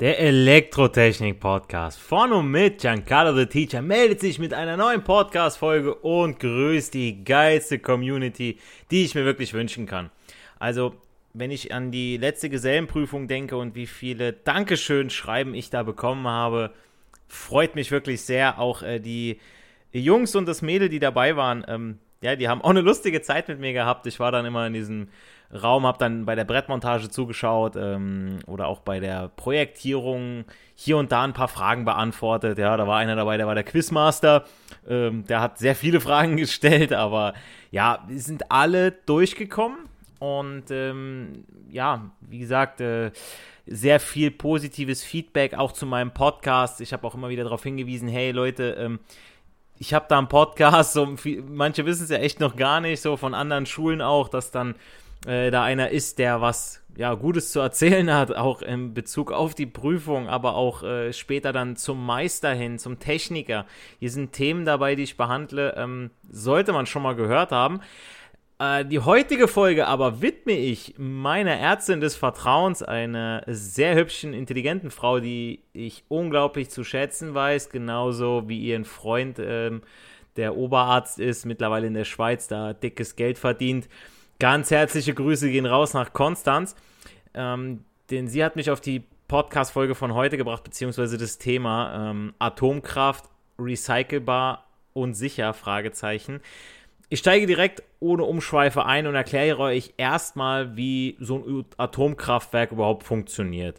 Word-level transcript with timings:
Der 0.00 0.18
Elektrotechnik-Podcast 0.18 2.00
von 2.00 2.32
und 2.32 2.50
mit 2.50 2.80
Giancarlo 2.80 3.36
the 3.36 3.44
Teacher 3.44 3.82
meldet 3.82 4.20
sich 4.20 4.38
mit 4.38 4.54
einer 4.54 4.78
neuen 4.78 5.04
Podcast-Folge 5.04 5.94
und 5.94 6.40
grüßt 6.40 6.94
die 6.94 7.22
geilste 7.22 7.78
Community, 7.78 8.58
die 8.90 9.04
ich 9.04 9.14
mir 9.14 9.26
wirklich 9.26 9.52
wünschen 9.52 9.84
kann. 9.84 10.08
Also, 10.58 10.94
wenn 11.34 11.50
ich 11.50 11.74
an 11.74 11.90
die 11.90 12.16
letzte 12.16 12.48
Gesellenprüfung 12.48 13.28
denke 13.28 13.58
und 13.58 13.74
wie 13.74 13.86
viele 13.86 14.32
Dankeschön-Schreiben 14.32 15.52
ich 15.52 15.68
da 15.68 15.82
bekommen 15.82 16.26
habe, 16.26 16.70
freut 17.28 17.74
mich 17.74 17.90
wirklich 17.90 18.22
sehr. 18.22 18.58
Auch 18.58 18.82
äh, 18.82 19.00
die 19.00 19.38
Jungs 19.92 20.34
und 20.34 20.46
das 20.46 20.62
Mädel, 20.62 20.88
die 20.88 20.98
dabei 20.98 21.36
waren, 21.36 21.62
ähm, 21.68 21.98
ja, 22.22 22.36
die 22.36 22.48
haben 22.48 22.62
auch 22.62 22.70
eine 22.70 22.80
lustige 22.80 23.20
Zeit 23.20 23.48
mit 23.48 23.60
mir 23.60 23.74
gehabt. 23.74 24.06
Ich 24.06 24.18
war 24.18 24.32
dann 24.32 24.46
immer 24.46 24.66
in 24.66 24.72
diesem 24.72 25.08
Raum, 25.52 25.84
habe 25.84 25.98
dann 25.98 26.24
bei 26.26 26.34
der 26.34 26.44
Brettmontage 26.44 27.08
zugeschaut 27.08 27.74
ähm, 27.76 28.38
oder 28.46 28.68
auch 28.68 28.80
bei 28.80 29.00
der 29.00 29.28
Projektierung 29.28 30.44
hier 30.76 30.96
und 30.96 31.10
da 31.10 31.24
ein 31.24 31.32
paar 31.32 31.48
Fragen 31.48 31.84
beantwortet. 31.84 32.58
Ja, 32.58 32.76
da 32.76 32.86
war 32.86 32.98
einer 32.98 33.16
dabei, 33.16 33.36
der 33.36 33.46
war 33.46 33.54
der 33.54 33.64
Quizmaster. 33.64 34.44
Ähm, 34.88 35.24
der 35.26 35.40
hat 35.40 35.58
sehr 35.58 35.74
viele 35.74 36.00
Fragen 36.00 36.36
gestellt, 36.36 36.92
aber 36.92 37.34
ja, 37.70 38.04
wir 38.06 38.20
sind 38.20 38.50
alle 38.50 38.92
durchgekommen 38.92 39.78
und 40.20 40.70
ähm, 40.70 41.44
ja, 41.70 42.10
wie 42.20 42.38
gesagt, 42.38 42.80
äh, 42.80 43.10
sehr 43.66 44.00
viel 44.00 44.30
positives 44.30 45.02
Feedback 45.02 45.54
auch 45.54 45.72
zu 45.72 45.86
meinem 45.86 46.12
Podcast. 46.12 46.80
Ich 46.80 46.92
habe 46.92 47.06
auch 47.06 47.14
immer 47.14 47.28
wieder 47.28 47.44
darauf 47.44 47.62
hingewiesen, 47.62 48.08
hey 48.08 48.30
Leute, 48.30 48.76
ähm, 48.78 49.00
ich 49.78 49.94
habe 49.94 50.04
da 50.08 50.18
einen 50.18 50.28
Podcast, 50.28 50.92
so, 50.92 51.16
manche 51.48 51.86
wissen 51.86 52.04
es 52.04 52.10
ja 52.10 52.18
echt 52.18 52.38
noch 52.38 52.54
gar 52.54 52.80
nicht, 52.82 53.00
so 53.00 53.16
von 53.16 53.32
anderen 53.32 53.64
Schulen 53.64 54.02
auch, 54.02 54.28
dass 54.28 54.50
dann 54.50 54.74
äh, 55.26 55.50
da 55.50 55.62
einer 55.62 55.90
ist, 55.90 56.18
der 56.18 56.40
was 56.40 56.82
ja, 56.96 57.14
Gutes 57.14 57.52
zu 57.52 57.60
erzählen 57.60 58.12
hat, 58.12 58.34
auch 58.34 58.62
in 58.62 58.94
Bezug 58.94 59.32
auf 59.32 59.54
die 59.54 59.66
Prüfung, 59.66 60.28
aber 60.28 60.54
auch 60.54 60.82
äh, 60.82 61.12
später 61.12 61.52
dann 61.52 61.76
zum 61.76 62.04
Meister 62.04 62.52
hin, 62.52 62.78
zum 62.78 62.98
Techniker. 62.98 63.66
Hier 63.98 64.10
sind 64.10 64.32
Themen 64.32 64.64
dabei, 64.64 64.94
die 64.94 65.04
ich 65.04 65.16
behandle, 65.16 65.74
ähm, 65.76 66.10
sollte 66.30 66.72
man 66.72 66.86
schon 66.86 67.02
mal 67.02 67.14
gehört 67.14 67.52
haben. 67.52 67.80
Äh, 68.58 68.84
die 68.84 68.98
heutige 68.98 69.48
Folge 69.48 69.86
aber 69.86 70.20
widme 70.20 70.52
ich 70.52 70.94
meiner 70.98 71.56
Ärztin 71.56 72.00
des 72.00 72.16
Vertrauens, 72.16 72.82
einer 72.82 73.42
sehr 73.46 73.94
hübschen, 73.94 74.34
intelligenten 74.34 74.90
Frau, 74.90 75.20
die 75.20 75.62
ich 75.72 76.04
unglaublich 76.08 76.70
zu 76.70 76.84
schätzen 76.84 77.34
weiß, 77.34 77.70
genauso 77.70 78.48
wie 78.48 78.60
ihren 78.60 78.84
Freund, 78.84 79.38
ähm, 79.38 79.82
der 80.36 80.56
Oberarzt 80.56 81.18
ist, 81.18 81.44
mittlerweile 81.44 81.86
in 81.86 81.94
der 81.94 82.04
Schweiz, 82.04 82.46
da 82.46 82.72
dickes 82.72 83.16
Geld 83.16 83.38
verdient. 83.38 83.88
Ganz 84.40 84.70
herzliche 84.70 85.12
Grüße 85.12 85.50
gehen 85.50 85.66
raus 85.66 85.92
nach 85.92 86.14
Konstanz, 86.14 86.74
ähm, 87.34 87.84
denn 88.10 88.26
sie 88.26 88.42
hat 88.42 88.56
mich 88.56 88.70
auf 88.70 88.80
die 88.80 89.04
Podcast-Folge 89.28 89.94
von 89.94 90.14
heute 90.14 90.38
gebracht, 90.38 90.64
beziehungsweise 90.64 91.18
das 91.18 91.36
Thema 91.36 92.10
ähm, 92.10 92.32
Atomkraft, 92.38 93.26
recycelbar 93.58 94.64
und 94.94 95.12
sicher, 95.12 95.52
Fragezeichen. 95.52 96.40
Ich 97.10 97.18
steige 97.18 97.46
direkt 97.46 97.82
ohne 98.00 98.24
Umschweife 98.24 98.86
ein 98.86 99.06
und 99.06 99.14
erkläre 99.14 99.58
euch 99.58 99.92
erstmal, 99.98 100.74
wie 100.74 101.18
so 101.20 101.36
ein 101.36 101.64
Atomkraftwerk 101.76 102.72
überhaupt 102.72 103.04
funktioniert. 103.04 103.78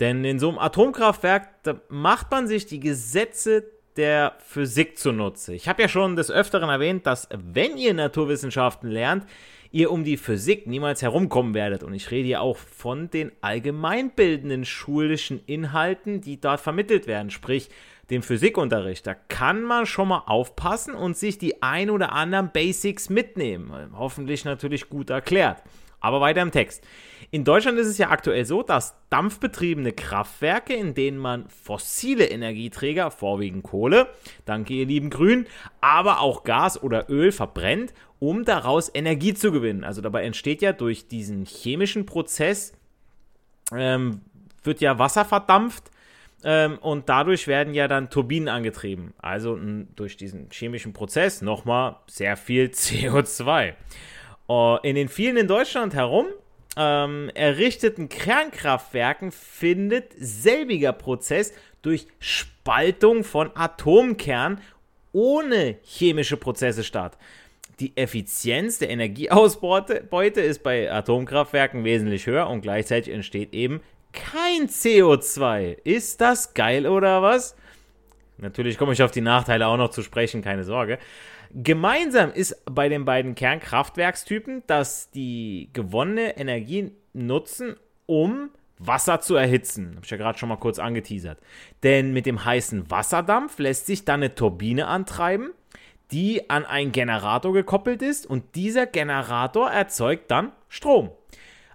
Denn 0.00 0.24
in 0.24 0.38
so 0.38 0.48
einem 0.48 0.58
Atomkraftwerk 0.58 1.50
macht 1.90 2.30
man 2.30 2.48
sich 2.48 2.64
die 2.64 2.80
Gesetze 2.80 3.64
der 3.98 4.36
Physik 4.38 4.96
zunutze. 4.96 5.52
Ich 5.52 5.68
habe 5.68 5.82
ja 5.82 5.88
schon 5.88 6.16
des 6.16 6.30
Öfteren 6.30 6.70
erwähnt, 6.70 7.04
dass 7.04 7.28
wenn 7.30 7.76
ihr 7.76 7.92
Naturwissenschaften 7.92 8.88
lernt, 8.88 9.26
ihr 9.70 9.90
um 9.90 10.04
die 10.04 10.16
Physik 10.16 10.66
niemals 10.66 11.02
herumkommen 11.02 11.54
werdet. 11.54 11.82
Und 11.82 11.94
ich 11.94 12.10
rede 12.10 12.26
hier 12.26 12.40
auch 12.40 12.56
von 12.56 13.10
den 13.10 13.32
allgemeinbildenden 13.40 14.64
schulischen 14.64 15.40
Inhalten, 15.46 16.20
die 16.20 16.40
dort 16.40 16.60
vermittelt 16.60 17.06
werden, 17.06 17.30
sprich 17.30 17.68
dem 18.10 18.22
Physikunterricht. 18.22 19.06
Da 19.06 19.14
kann 19.14 19.62
man 19.62 19.86
schon 19.86 20.08
mal 20.08 20.22
aufpassen 20.26 20.94
und 20.94 21.16
sich 21.16 21.38
die 21.38 21.62
ein 21.62 21.90
oder 21.90 22.12
anderen 22.12 22.50
Basics 22.52 23.10
mitnehmen. 23.10 23.70
Hoffentlich 23.92 24.44
natürlich 24.44 24.88
gut 24.88 25.10
erklärt. 25.10 25.62
Aber 26.00 26.20
weiter 26.20 26.42
im 26.42 26.52
Text. 26.52 26.84
In 27.30 27.44
Deutschland 27.44 27.78
ist 27.78 27.88
es 27.88 27.98
ja 27.98 28.08
aktuell 28.08 28.44
so, 28.44 28.62
dass 28.62 28.96
dampfbetriebene 29.10 29.92
Kraftwerke, 29.92 30.74
in 30.74 30.94
denen 30.94 31.18
man 31.18 31.48
fossile 31.48 32.26
Energieträger, 32.26 33.10
vorwiegend 33.10 33.64
Kohle, 33.64 34.08
danke 34.46 34.74
ihr 34.74 34.86
lieben 34.86 35.10
Grün, 35.10 35.46
aber 35.80 36.20
auch 36.20 36.44
Gas 36.44 36.82
oder 36.82 37.10
Öl 37.10 37.32
verbrennt, 37.32 37.92
um 38.18 38.44
daraus 38.44 38.90
Energie 38.94 39.34
zu 39.34 39.52
gewinnen. 39.52 39.84
Also 39.84 40.00
dabei 40.00 40.24
entsteht 40.24 40.62
ja 40.62 40.72
durch 40.72 41.08
diesen 41.08 41.44
chemischen 41.44 42.06
Prozess, 42.06 42.72
ähm, 43.74 44.22
wird 44.62 44.80
ja 44.80 44.98
Wasser 44.98 45.24
verdampft 45.24 45.90
ähm, 46.44 46.78
und 46.78 47.08
dadurch 47.08 47.46
werden 47.46 47.74
ja 47.74 47.88
dann 47.88 48.10
Turbinen 48.10 48.48
angetrieben. 48.48 49.12
Also 49.18 49.58
durch 49.96 50.16
diesen 50.16 50.48
chemischen 50.50 50.92
Prozess 50.92 51.42
nochmal 51.42 51.96
sehr 52.06 52.36
viel 52.36 52.66
CO2. 52.72 53.74
Uh, 54.48 54.78
in 54.82 54.94
den 54.94 55.08
vielen 55.08 55.36
in 55.36 55.46
Deutschland 55.46 55.94
herum 55.94 56.26
ähm, 56.78 57.30
errichteten 57.34 58.08
Kernkraftwerken 58.08 59.32
findet 59.32 60.12
selbiger 60.16 60.92
Prozess 60.92 61.52
durch 61.82 62.06
Spaltung 62.18 63.24
von 63.24 63.50
Atomkern 63.54 64.60
ohne 65.12 65.76
chemische 65.82 66.36
Prozesse 66.36 66.84
statt. 66.84 67.18
Die 67.80 67.96
Effizienz 67.96 68.78
der 68.78 68.90
Energieausbeute 68.90 70.40
ist 70.40 70.62
bei 70.62 70.90
Atomkraftwerken 70.90 71.84
wesentlich 71.84 72.26
höher 72.26 72.48
und 72.48 72.60
gleichzeitig 72.60 73.12
entsteht 73.12 73.52
eben 73.52 73.80
kein 74.12 74.68
CO2. 74.68 75.76
Ist 75.84 76.20
das 76.20 76.54
geil 76.54 76.86
oder 76.86 77.22
was? 77.22 77.56
Natürlich 78.38 78.78
komme 78.78 78.92
ich 78.92 79.02
auf 79.02 79.10
die 79.10 79.20
Nachteile 79.20 79.66
auch 79.66 79.76
noch 79.76 79.90
zu 79.90 80.02
sprechen, 80.02 80.42
keine 80.42 80.64
Sorge. 80.64 80.98
Gemeinsam 81.54 82.30
ist 82.32 82.64
bei 82.66 82.88
den 82.88 83.04
beiden 83.04 83.34
Kernkraftwerkstypen, 83.34 84.62
dass 84.66 85.10
die 85.10 85.70
gewonnene 85.72 86.36
Energie 86.36 86.92
nutzen, 87.12 87.76
um 88.06 88.50
Wasser 88.78 89.20
zu 89.20 89.34
erhitzen. 89.34 89.96
Habe 89.96 90.04
ich 90.04 90.10
ja 90.10 90.16
gerade 90.16 90.38
schon 90.38 90.48
mal 90.48 90.56
kurz 90.56 90.78
angeteasert. 90.78 91.38
Denn 91.82 92.12
mit 92.12 92.26
dem 92.26 92.44
heißen 92.44 92.90
Wasserdampf 92.90 93.58
lässt 93.58 93.86
sich 93.86 94.04
dann 94.04 94.22
eine 94.22 94.34
Turbine 94.34 94.86
antreiben, 94.86 95.50
die 96.12 96.48
an 96.48 96.64
einen 96.64 96.92
Generator 96.92 97.52
gekoppelt 97.52 98.02
ist 98.02 98.26
und 98.26 98.54
dieser 98.54 98.86
Generator 98.86 99.70
erzeugt 99.70 100.30
dann 100.30 100.52
Strom. 100.68 101.10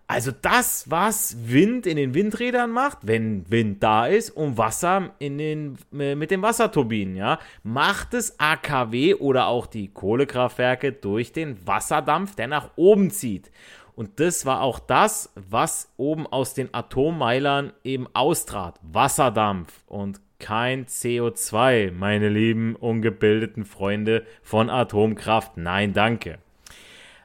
Also 0.08 0.32
das, 0.32 0.90
was 0.92 1.38
Wind 1.48 1.88
in 1.88 1.96
den 1.96 2.14
Windrädern 2.14 2.72
macht, 2.72 3.00
wenn 3.04 3.50
Wind 3.50 3.82
da 3.82 4.06
ist, 4.06 4.32
und 4.32 4.58
Wasser 4.58 5.12
in 5.20 5.38
den, 5.38 5.78
äh, 5.98 6.16
mit 6.16 6.30
den 6.30 6.42
Wasserturbinen, 6.42 7.16
ja, 7.16 7.40
macht 7.64 8.14
es 8.14 8.40
AKW 8.40 9.16
oder 9.16 9.48
auch 9.48 9.66
die 9.66 9.88
Kohlekraftwerke 9.88 10.92
durch 10.92 11.32
den 11.32 11.66
Wasserdampf, 11.66 12.36
der 12.36 12.48
nach 12.48 12.72
oben 12.76 13.12
zieht. 13.12 13.50
Und 13.96 14.20
das 14.20 14.46
war 14.46 14.62
auch 14.62 14.80
das, 14.80 15.32
was 15.36 15.92
oben 15.98 16.28
aus 16.28 16.54
den 16.54 16.74
Atommeilern 16.74 17.74
eben 17.84 18.08
austrat. 18.14 18.80
Wasserdampf 18.82 19.84
und 19.88 20.20
kein 20.40 20.88
CO2, 20.88 21.92
meine 21.92 22.28
lieben 22.28 22.76
ungebildeten 22.76 23.64
Freunde 23.64 24.26
von 24.42 24.70
Atomkraft. 24.70 25.56
Nein, 25.56 25.94
danke. 25.94 26.40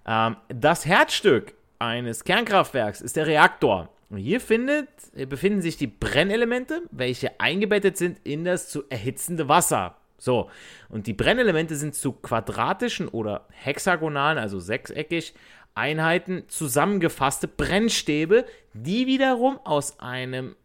Ähm, 0.06 0.36
das 0.48 0.86
Herzstück 0.86 1.54
eines 1.78 2.24
Kernkraftwerks 2.24 3.00
ist 3.00 3.16
der 3.16 3.26
Reaktor. 3.26 3.88
Und 4.10 4.18
hier 4.18 4.40
findet, 4.40 4.88
befinden 5.28 5.60
sich 5.60 5.76
die 5.76 5.86
Brennelemente, 5.86 6.82
welche 6.90 7.40
eingebettet 7.40 7.96
sind 7.96 8.18
in 8.24 8.44
das 8.44 8.68
zu 8.68 8.84
erhitzende 8.88 9.48
Wasser. 9.48 9.96
So, 10.16 10.50
und 10.88 11.06
die 11.06 11.12
Brennelemente 11.12 11.76
sind 11.76 11.94
zu 11.94 12.12
quadratischen 12.12 13.06
oder 13.08 13.46
hexagonalen, 13.50 14.38
also 14.38 14.58
sechseckig, 14.58 15.34
Einheiten 15.74 16.42
zusammengefasste 16.48 17.46
Brennstäbe, 17.46 18.44
die 18.72 19.06
wiederum 19.06 19.60
aus, 19.64 20.00
einem 20.00 20.56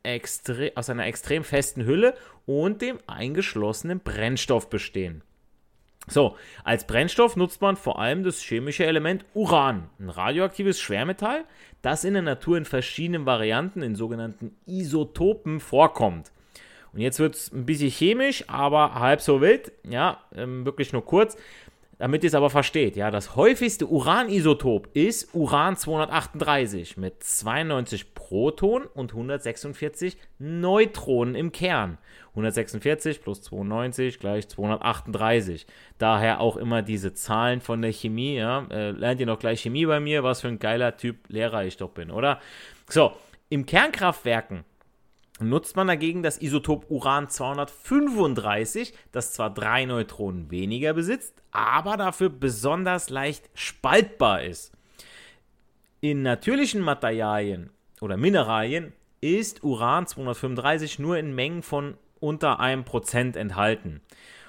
aus 0.75 0.89
einer 0.89 1.05
extrem 1.05 1.43
festen 1.43 1.85
Hülle 1.85 2.15
und 2.47 2.81
dem 2.81 2.97
eingeschlossenen 3.05 3.99
Brennstoff 3.99 4.71
bestehen. 4.71 5.21
So, 6.07 6.35
als 6.63 6.85
Brennstoff 6.85 7.35
nutzt 7.35 7.61
man 7.61 7.77
vor 7.77 7.99
allem 7.99 8.23
das 8.23 8.41
chemische 8.41 8.85
Element 8.85 9.25
Uran, 9.33 9.89
ein 9.99 10.09
radioaktives 10.09 10.79
Schwermetall, 10.79 11.45
das 11.81 12.03
in 12.03 12.13
der 12.13 12.23
Natur 12.23 12.57
in 12.57 12.65
verschiedenen 12.65 13.25
Varianten, 13.25 13.81
in 13.81 13.95
sogenannten 13.95 14.55
Isotopen, 14.65 15.59
vorkommt. 15.59 16.31
Und 16.93 16.99
jetzt 16.99 17.19
wird 17.19 17.35
es 17.35 17.51
ein 17.51 17.65
bisschen 17.65 17.89
chemisch, 17.89 18.43
aber 18.47 18.93
halb 18.95 19.19
so 19.21 19.41
wild, 19.41 19.71
ja, 19.89 20.19
ähm, 20.35 20.63
wirklich 20.65 20.93
nur 20.93 21.03
kurz. 21.03 21.35
Damit 21.99 22.23
ihr 22.23 22.27
es 22.27 22.35
aber 22.35 22.49
versteht, 22.49 22.95
ja, 22.95 23.11
das 23.11 23.35
häufigste 23.35 23.87
Uranisotop 23.87 24.89
ist 24.93 25.33
Uran 25.33 25.77
238 25.77 26.97
mit 26.97 27.23
92 27.23 28.13
Protonen 28.13 28.87
und 28.87 29.11
146 29.11 30.17
Neutronen 30.39 31.35
im 31.35 31.51
Kern. 31.51 31.97
146 32.29 33.21
plus 33.21 33.43
92 33.43 34.19
gleich 34.19 34.47
238. 34.47 35.67
Daher 35.99 36.39
auch 36.39 36.57
immer 36.57 36.81
diese 36.81 37.13
Zahlen 37.13 37.61
von 37.61 37.81
der 37.81 37.93
Chemie, 37.93 38.35
ja. 38.35 38.65
Äh, 38.71 38.91
lernt 38.91 39.19
ihr 39.19 39.27
noch 39.27 39.39
gleich 39.39 39.61
Chemie 39.61 39.85
bei 39.85 39.99
mir, 39.99 40.23
was 40.23 40.41
für 40.41 40.47
ein 40.47 40.59
geiler 40.59 40.97
Typ 40.97 41.17
Lehrer 41.29 41.63
ich 41.63 41.77
doch 41.77 41.91
bin, 41.91 42.09
oder? 42.09 42.39
So, 42.89 43.13
im 43.49 43.67
Kernkraftwerken 43.67 44.65
nutzt 45.49 45.75
man 45.75 45.87
dagegen 45.87 46.23
das 46.23 46.41
Isotop 46.41 46.89
Uran 46.89 47.29
235, 47.29 48.93
das 49.11 49.33
zwar 49.33 49.53
drei 49.53 49.85
Neutronen 49.85 50.51
weniger 50.51 50.93
besitzt, 50.93 51.41
aber 51.51 51.97
dafür 51.97 52.29
besonders 52.29 53.09
leicht 53.09 53.49
spaltbar 53.53 54.43
ist. 54.43 54.71
In 56.01 56.21
natürlichen 56.21 56.81
Materialien 56.81 57.69
oder 58.01 58.17
Mineralien 58.17 58.93
ist 59.21 59.63
Uran 59.63 60.05
235 60.05 60.99
nur 60.99 61.17
in 61.17 61.33
Mengen 61.33 61.63
von 61.63 61.97
unter 62.19 62.59
einem 62.59 62.83
Prozent 62.83 63.37
enthalten. 63.37 64.01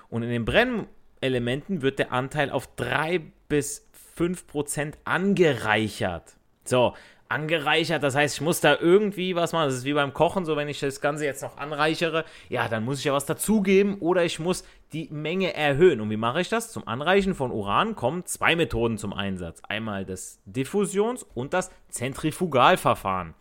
Und 0.08 0.22
in 0.22 0.30
den 0.30 0.44
Brennelementen 0.44 1.82
wird 1.82 1.98
der 1.98 2.12
Anteil 2.12 2.50
auf 2.50 2.66
3 2.76 3.20
bis 3.48 3.88
5 4.16 4.46
Prozent 4.46 4.98
angereichert. 5.04 6.36
So, 6.64 6.94
angereichert. 7.34 8.02
Das 8.02 8.14
heißt, 8.14 8.36
ich 8.36 8.40
muss 8.40 8.60
da 8.60 8.76
irgendwie 8.80 9.34
was 9.34 9.52
machen. 9.52 9.66
Das 9.66 9.74
ist 9.74 9.84
wie 9.84 9.92
beim 9.92 10.14
Kochen, 10.14 10.44
so 10.44 10.56
wenn 10.56 10.68
ich 10.68 10.78
das 10.78 11.00
Ganze 11.00 11.24
jetzt 11.24 11.42
noch 11.42 11.58
anreichere, 11.58 12.24
ja, 12.48 12.68
dann 12.68 12.84
muss 12.84 13.00
ich 13.00 13.04
ja 13.04 13.12
was 13.12 13.26
dazugeben 13.26 13.98
oder 13.98 14.24
ich 14.24 14.38
muss 14.38 14.64
die 14.92 15.08
Menge 15.10 15.52
erhöhen. 15.52 16.00
Und 16.00 16.10
wie 16.10 16.16
mache 16.16 16.40
ich 16.40 16.48
das? 16.48 16.70
Zum 16.70 16.86
Anreichen 16.86 17.34
von 17.34 17.50
Uran 17.50 17.96
kommen 17.96 18.24
zwei 18.24 18.54
Methoden 18.54 18.98
zum 18.98 19.12
Einsatz. 19.12 19.60
Einmal 19.68 20.04
das 20.04 20.40
Diffusions- 20.46 21.26
und 21.34 21.52
das 21.52 21.72
Zentrifugalverfahren. 21.88 23.34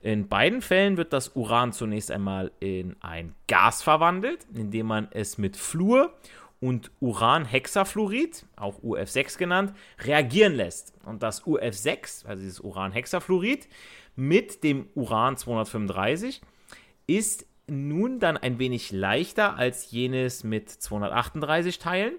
In 0.00 0.28
beiden 0.28 0.60
Fällen 0.60 0.96
wird 0.96 1.12
das 1.12 1.30
Uran 1.34 1.72
zunächst 1.72 2.10
einmal 2.10 2.52
in 2.60 2.94
ein 3.00 3.34
Gas 3.48 3.82
verwandelt, 3.82 4.46
indem 4.54 4.86
man 4.86 5.08
es 5.10 5.38
mit 5.38 5.56
Fluor 5.56 6.12
und 6.64 6.90
Uranhexafluorid, 7.00 8.46
auch 8.56 8.78
UF6 8.82 9.36
genannt, 9.36 9.74
reagieren 9.98 10.54
lässt. 10.54 10.94
Und 11.04 11.22
das 11.22 11.44
UF6, 11.44 12.24
also 12.24 12.42
dieses 12.42 12.60
Uranhexafluorid, 12.60 13.68
mit 14.16 14.64
dem 14.64 14.88
Uran 14.94 15.36
235 15.36 16.40
ist 17.06 17.44
nun 17.66 18.18
dann 18.18 18.38
ein 18.38 18.58
wenig 18.58 18.92
leichter 18.92 19.58
als 19.58 19.90
jenes 19.90 20.42
mit 20.42 20.70
238 20.70 21.78
Teilen. 21.78 22.14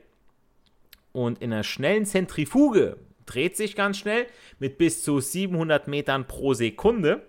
Und 1.11 1.41
in 1.41 1.51
einer 1.51 1.63
schnellen 1.63 2.05
Zentrifuge 2.05 2.97
dreht 3.25 3.57
sich 3.57 3.75
ganz 3.75 3.97
schnell 3.97 4.27
mit 4.59 4.77
bis 4.77 5.01
zu 5.01 5.21
700 5.21 5.87
Metern 5.87 6.27
pro 6.27 6.53
Sekunde 6.53 7.25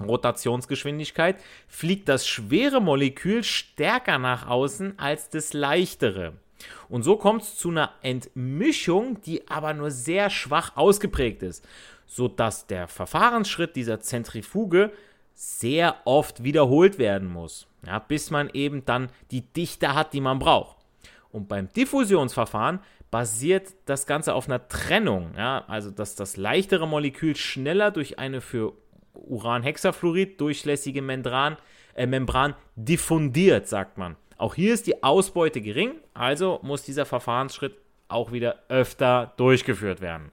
Rotationsgeschwindigkeit 0.00 1.36
fliegt 1.68 2.08
das 2.08 2.26
schwere 2.26 2.80
Molekül 2.80 3.44
stärker 3.44 4.18
nach 4.18 4.46
außen 4.46 4.98
als 4.98 5.28
das 5.30 5.52
leichtere. 5.52 6.34
Und 6.88 7.02
so 7.02 7.16
kommt 7.16 7.42
es 7.42 7.56
zu 7.56 7.70
einer 7.70 7.90
Entmischung, 8.02 9.20
die 9.22 9.48
aber 9.48 9.74
nur 9.74 9.90
sehr 9.90 10.30
schwach 10.30 10.76
ausgeprägt 10.76 11.42
ist, 11.42 11.66
sodass 12.06 12.66
der 12.66 12.88
Verfahrensschritt 12.88 13.76
dieser 13.76 14.00
Zentrifuge 14.00 14.92
sehr 15.34 15.96
oft 16.04 16.44
wiederholt 16.44 16.98
werden 16.98 17.28
muss, 17.28 17.66
ja, 17.86 17.98
bis 17.98 18.30
man 18.30 18.50
eben 18.52 18.84
dann 18.84 19.08
die 19.30 19.40
Dichte 19.40 19.94
hat, 19.94 20.12
die 20.12 20.20
man 20.20 20.38
braucht. 20.38 20.76
Und 21.30 21.48
beim 21.48 21.72
Diffusionsverfahren 21.72 22.80
basiert 23.10 23.74
das 23.86 24.06
Ganze 24.06 24.34
auf 24.34 24.46
einer 24.46 24.68
Trennung, 24.68 25.32
ja, 25.36 25.64
also 25.66 25.90
dass 25.90 26.14
das 26.14 26.36
leichtere 26.36 26.86
Molekül 26.86 27.34
schneller 27.36 27.90
durch 27.90 28.18
eine 28.18 28.40
für 28.40 28.74
Uranhexafluorid 29.14 30.40
durchlässige 30.40 31.02
Membran, 31.02 31.56
äh, 31.94 32.06
Membran 32.06 32.54
diffundiert, 32.76 33.68
sagt 33.68 33.98
man. 33.98 34.16
Auch 34.38 34.54
hier 34.54 34.74
ist 34.74 34.86
die 34.86 35.02
Ausbeute 35.02 35.60
gering, 35.60 35.92
also 36.14 36.58
muss 36.62 36.82
dieser 36.82 37.06
Verfahrensschritt 37.06 37.76
auch 38.08 38.32
wieder 38.32 38.58
öfter 38.68 39.32
durchgeführt 39.36 40.00
werden. 40.00 40.32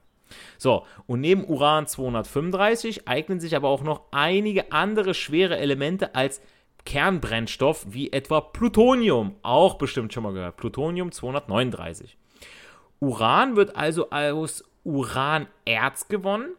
So, 0.58 0.86
und 1.06 1.20
neben 1.20 1.44
Uran 1.44 1.86
235 1.86 3.08
eignen 3.08 3.40
sich 3.40 3.56
aber 3.56 3.68
auch 3.68 3.82
noch 3.82 4.02
einige 4.10 4.72
andere 4.72 5.14
schwere 5.14 5.58
Elemente 5.58 6.14
als 6.14 6.40
Kernbrennstoff, 6.84 7.86
wie 7.88 8.12
etwa 8.12 8.40
Plutonium, 8.40 9.36
auch 9.42 9.74
bestimmt 9.74 10.12
schon 10.12 10.22
mal 10.22 10.32
gehört, 10.32 10.56
Plutonium 10.56 11.12
239. 11.12 12.16
Uran 13.00 13.56
wird 13.56 13.76
also 13.76 14.10
aus 14.10 14.64
Uranerz 14.84 16.08
gewonnen 16.08 16.54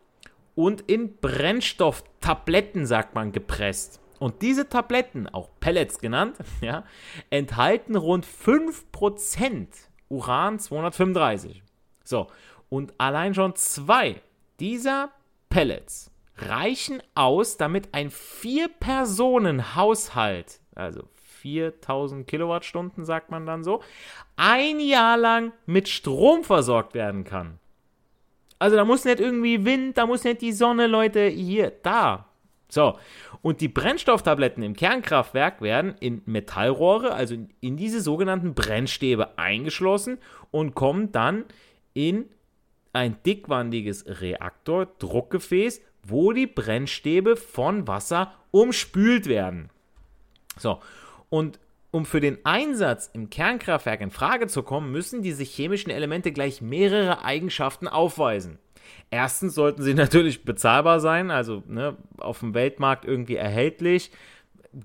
und 0.56 0.82
in 0.82 1.18
Brennstofftabletten, 1.18 2.86
sagt 2.86 3.16
man, 3.16 3.32
gepresst. 3.32 4.02
Und 4.20 4.44
diese 4.44 4.70
Tabletten, 4.70 5.28
auch 5.28 5.50
Pellets 5.60 5.98
genannt, 6.00 6.38
ja, 6.62 6.84
enthalten 7.30 7.96
rund 7.96 8.26
5% 8.26 9.68
Uran 10.10 10.60
235. 10.60 11.64
So, 12.04 12.28
und 12.70 12.94
allein 12.98 13.34
schon 13.34 13.56
zwei 13.56 14.22
dieser 14.60 15.12
Pellets 15.50 16.12
reichen 16.38 17.02
aus, 17.16 17.58
damit 17.58 17.94
ein 17.94 18.10
Vier-Personen-Haushalt, 18.10 20.60
also 20.76 21.04
4000 21.42 22.28
Kilowattstunden, 22.28 23.06
sagt 23.06 23.32
man 23.32 23.46
dann 23.46 23.64
so, 23.64 23.82
ein 24.36 24.80
Jahr 24.80 25.18
lang 25.18 25.54
mit 25.66 25.90
Strom 25.90 26.44
versorgt 26.44 26.94
werden 26.94 27.24
kann. 27.24 27.60
Also 28.62 28.76
da 28.76 28.86
muss 28.86 29.06
nicht 29.06 29.20
irgendwie 29.20 29.66
Wind, 29.66 29.98
da 29.98 30.06
muss 30.06 30.24
nicht 30.24 30.40
die 30.42 30.52
Sonne, 30.52 30.86
Leute, 30.86 31.26
hier, 31.26 31.74
da. 31.82 32.28
So, 32.70 33.00
und 33.42 33.60
die 33.60 33.68
Brennstofftabletten 33.68 34.62
im 34.62 34.76
Kernkraftwerk 34.76 35.64
werden 35.64 35.96
in 36.00 36.22
Metallrohre, 36.28 37.12
also 37.12 37.36
in 37.60 37.76
diese 37.76 38.02
sogenannten 38.02 38.54
Brennstäbe 38.54 39.40
eingeschlossen 39.40 40.20
und 40.52 40.76
kommen 40.76 41.12
dann 41.12 41.46
in 41.96 42.26
ein 42.94 43.18
dickwandiges 43.26 44.06
Reaktordruckgefäß, 44.06 45.82
wo 46.04 46.32
die 46.32 46.46
Brennstäbe 46.46 47.38
von 47.38 47.88
Wasser 47.88 48.32
umspült 48.52 49.26
werden. 49.26 49.72
So, 50.60 50.82
und 51.30 51.60
um 51.92 52.06
für 52.06 52.22
den 52.22 52.38
Einsatz 52.46 53.10
im 53.14 53.30
Kernkraftwerk 53.30 54.02
in 54.02 54.12
Frage 54.12 54.48
zu 54.48 54.64
kommen, 54.64 54.92
müssen 54.92 55.22
diese 55.22 55.44
chemischen 55.44 55.92
Elemente 55.92 56.32
gleich 56.32 56.62
mehrere 56.62 57.24
Eigenschaften 57.24 57.88
aufweisen. 57.88 58.58
Erstens 59.10 59.56
sollten 59.56 59.84
sie 59.84 59.94
natürlich 59.96 60.44
bezahlbar 60.44 61.00
sein, 61.00 61.32
also 61.32 61.64
ne, 61.68 61.98
auf 62.18 62.40
dem 62.40 62.54
Weltmarkt 62.54 63.06
irgendwie 63.06 63.36
erhältlich. 63.36 64.12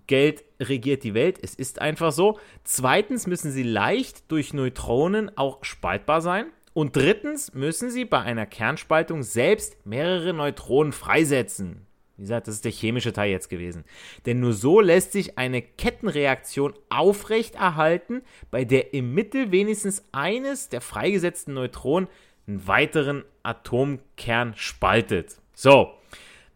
Geld 0.09 0.43
regiert 0.59 1.05
die 1.05 1.15
Welt, 1.15 1.39
es 1.41 1.55
ist 1.55 1.81
einfach 1.81 2.11
so. 2.11 2.41
Zweitens 2.65 3.29
müssen 3.29 3.53
sie 3.53 3.63
leicht 3.63 4.31
durch 4.33 4.53
Neutronen 4.53 5.37
auch 5.39 5.65
spaltbar 5.65 6.21
sein. 6.21 6.47
Und 6.73 6.95
drittens 6.95 7.55
müssen 7.55 7.91
sie 7.91 8.05
bei 8.05 8.21
einer 8.21 8.45
Kernspaltung 8.45 9.23
selbst 9.23 9.87
mehrere 9.87 10.35
Neutronen 10.35 10.93
freisetzen. 10.93 11.86
Wie 12.17 12.23
gesagt, 12.23 12.49
das 12.49 12.55
ist 12.55 12.65
der 12.65 12.73
chemische 12.73 13.13
Teil 13.13 13.31
jetzt 13.31 13.51
gewesen. 13.51 13.85
Denn 14.25 14.41
nur 14.41 14.55
so 14.55 14.81
lässt 14.81 15.13
sich 15.13 15.37
eine 15.39 15.61
Kettenreaktion 15.61 16.73
aufrechterhalten, 16.89 18.23
bei 18.51 18.65
der 18.65 18.95
im 18.95 19.13
Mittel 19.13 19.53
wenigstens 19.53 20.05
eines 20.13 20.71
der 20.71 20.81
freigesetzten 20.81 21.55
Neutronen 21.55 22.09
einen 22.47 22.67
weiteren 22.67 23.25
Atomkern 23.43 24.55
spaltet. 24.57 25.37
So, 25.53 25.91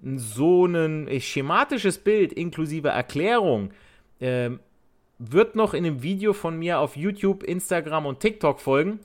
so 0.03 0.65
ein 0.65 1.09
schematisches 1.21 1.99
Bild 1.99 2.33
inklusive 2.33 2.89
Erklärung 2.89 3.73
äh, 4.21 4.51
wird 5.19 5.55
noch 5.57 5.75
in 5.75 5.85
einem 5.85 6.03
Video 6.03 6.33
von 6.33 6.59
mir 6.59 6.79
auf 6.79 6.97
YouTube, 6.97 7.43
Instagram 7.43 8.07
und 8.07 8.21
TikTok 8.21 8.61
folgen. 8.61 9.01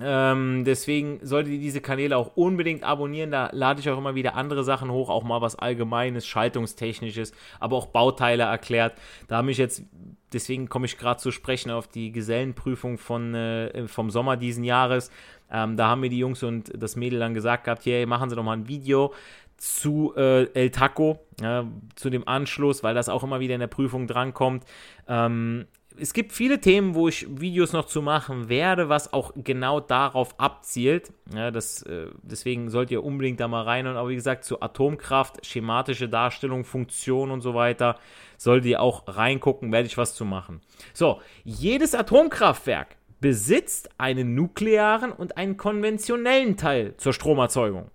Ähm, 0.00 0.64
deswegen 0.64 1.20
solltet 1.22 1.52
ihr 1.52 1.60
diese 1.60 1.80
Kanäle 1.80 2.16
auch 2.16 2.36
unbedingt 2.36 2.82
abonnieren. 2.82 3.30
Da 3.30 3.50
lade 3.52 3.80
ich 3.80 3.88
auch 3.88 3.98
immer 3.98 4.14
wieder 4.14 4.34
andere 4.34 4.64
Sachen 4.64 4.90
hoch, 4.90 5.08
auch 5.08 5.22
mal 5.22 5.40
was 5.40 5.56
Allgemeines, 5.56 6.26
Schaltungstechnisches, 6.26 7.32
aber 7.60 7.76
auch 7.76 7.86
Bauteile 7.86 8.44
erklärt. 8.44 8.94
Da 9.28 9.36
habe 9.36 9.50
ich 9.52 9.58
jetzt, 9.58 9.84
deswegen 10.32 10.68
komme 10.68 10.86
ich 10.86 10.98
gerade 10.98 11.20
zu 11.20 11.30
sprechen 11.30 11.70
auf 11.70 11.86
die 11.86 12.10
Gesellenprüfung 12.10 12.98
von, 12.98 13.34
äh, 13.34 13.86
vom 13.86 14.10
Sommer 14.10 14.36
diesen 14.36 14.64
Jahres. 14.64 15.10
Ähm, 15.50 15.76
da 15.76 15.88
haben 15.88 16.00
mir 16.00 16.10
die 16.10 16.18
Jungs 16.18 16.42
und 16.42 16.72
das 16.76 16.96
Mädel 16.96 17.20
dann 17.20 17.34
gesagt 17.34 17.64
gehabt, 17.64 17.86
hey, 17.86 18.06
machen 18.06 18.30
Sie 18.30 18.36
doch 18.36 18.42
mal 18.42 18.56
ein 18.56 18.66
Video 18.66 19.14
zu 19.56 20.12
äh, 20.16 20.44
El 20.54 20.70
Taco, 20.70 21.20
ja, 21.40 21.64
zu 21.94 22.10
dem 22.10 22.26
Anschluss, 22.26 22.82
weil 22.82 22.94
das 22.94 23.08
auch 23.08 23.22
immer 23.22 23.38
wieder 23.38 23.54
in 23.54 23.60
der 23.60 23.68
Prüfung 23.68 24.08
drankommt. 24.08 24.64
Ähm, 25.06 25.66
es 25.96 26.12
gibt 26.12 26.32
viele 26.32 26.60
Themen, 26.60 26.94
wo 26.94 27.08
ich 27.08 27.26
Videos 27.40 27.72
noch 27.72 27.86
zu 27.86 28.02
machen 28.02 28.48
werde, 28.48 28.88
was 28.88 29.12
auch 29.12 29.32
genau 29.36 29.80
darauf 29.80 30.38
abzielt. 30.40 31.12
Ja, 31.34 31.50
das, 31.50 31.82
äh, 31.82 32.08
deswegen 32.22 32.68
sollt 32.68 32.90
ihr 32.90 33.04
unbedingt 33.04 33.40
da 33.40 33.48
mal 33.48 33.62
rein. 33.62 33.86
Und 33.86 33.96
aber 33.96 34.08
wie 34.08 34.14
gesagt, 34.14 34.44
zu 34.44 34.60
Atomkraft, 34.60 35.46
schematische 35.46 36.08
Darstellung, 36.08 36.64
Funktion 36.64 37.30
und 37.30 37.42
so 37.42 37.54
weiter, 37.54 37.98
solltet 38.36 38.66
ihr 38.66 38.80
auch 38.80 39.04
reingucken, 39.06 39.72
werde 39.72 39.86
ich 39.86 39.96
was 39.96 40.14
zu 40.14 40.24
machen. 40.24 40.60
So, 40.92 41.20
jedes 41.44 41.94
Atomkraftwerk 41.94 42.96
besitzt 43.20 43.88
einen 43.96 44.34
nuklearen 44.34 45.12
und 45.12 45.36
einen 45.36 45.56
konventionellen 45.56 46.56
Teil 46.56 46.96
zur 46.96 47.12
Stromerzeugung. 47.12 47.90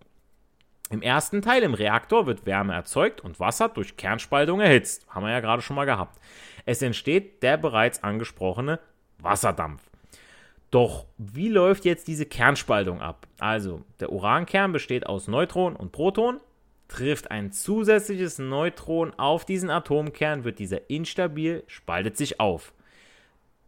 Im 0.89 1.03
ersten 1.03 1.43
Teil 1.43 1.61
im 1.61 1.75
Reaktor 1.75 2.25
wird 2.25 2.47
Wärme 2.47 2.73
erzeugt 2.73 3.21
und 3.21 3.39
Wasser 3.39 3.69
durch 3.69 3.95
Kernspaltung 3.95 4.59
erhitzt. 4.59 5.05
Haben 5.09 5.25
wir 5.25 5.31
ja 5.31 5.39
gerade 5.39 5.61
schon 5.61 5.75
mal 5.75 5.85
gehabt. 5.85 6.19
Es 6.65 6.81
entsteht 6.81 7.43
der 7.43 7.57
bereits 7.57 8.03
angesprochene 8.03 8.79
Wasserdampf. 9.19 9.89
Doch 10.71 11.05
wie 11.17 11.49
läuft 11.49 11.85
jetzt 11.85 12.07
diese 12.07 12.25
Kernspaltung 12.25 13.01
ab? 13.01 13.27
Also, 13.39 13.83
der 13.99 14.11
Urankern 14.11 14.71
besteht 14.71 15.07
aus 15.07 15.27
Neutron 15.27 15.75
und 15.75 15.91
Proton. 15.91 16.39
Trifft 16.87 17.31
ein 17.31 17.51
zusätzliches 17.51 18.39
Neutron 18.39 19.13
auf 19.15 19.45
diesen 19.45 19.69
Atomkern, 19.69 20.43
wird 20.43 20.59
dieser 20.59 20.89
instabil, 20.89 21.63
spaltet 21.67 22.17
sich 22.17 22.39
auf. 22.39 22.73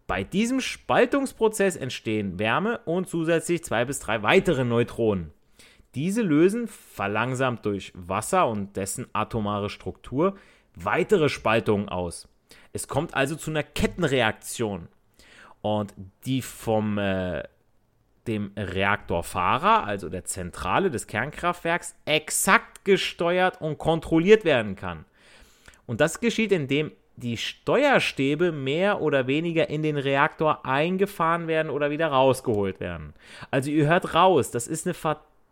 Bei 0.08 0.24
diesem 0.24 0.60
Spaltungsprozess 0.60 1.76
entstehen 1.76 2.38
Wärme 2.38 2.80
und 2.86 3.08
zusätzlich 3.08 3.64
zwei 3.64 3.86
bis 3.86 4.00
drei 4.00 4.24
weitere 4.24 4.66
Neutronen. 4.66 5.32
Diese 5.96 6.22
lösen, 6.22 6.68
verlangsamt 6.68 7.66
durch 7.66 7.92
Wasser 7.96 8.48
und 8.48 8.76
dessen 8.78 9.08
atomare 9.14 9.70
Struktur, 9.70 10.36
weitere 10.76 11.30
Spaltungen 11.30 11.90
aus. 11.90 12.28
Es 12.74 12.88
kommt 12.88 13.14
also 13.14 13.36
zu 13.36 13.52
einer 13.52 13.64
Kettenreaktion. 13.64 14.88
Und 15.62 15.94
die 16.26 16.42
vom 16.42 16.98
äh, 16.98 17.44
dem 18.28 18.52
Reaktorfahrer, 18.56 19.84
also 19.84 20.10
der 20.10 20.26
Zentrale 20.26 20.90
des 20.90 21.08
Kernkraftwerks, 21.08 21.96
exakt 22.06 22.86
gesteuert 22.86 23.62
und 23.62 23.78
kontrolliert 23.78 24.46
werden 24.46 24.76
kann. 24.76 25.06
Und 25.86 26.02
das 26.02 26.20
geschieht, 26.20 26.52
indem 26.52 26.92
die 27.16 27.38
Steuerstäbe 27.38 28.52
mehr 28.52 29.02
oder 29.02 29.28
weniger 29.28 29.70
in 29.70 29.84
den 29.84 29.98
Reaktor 29.98 30.66
eingefahren 30.66 31.48
werden 31.48 31.70
oder 31.70 31.92
wieder 31.92 32.08
rausgeholt 32.08 32.80
werden. 32.80 33.14
Also 33.52 33.70
ihr 33.70 33.88
hört 33.88 34.16
raus, 34.16 34.52
das 34.52 34.68
ist 34.68 34.88
eine 34.88 34.96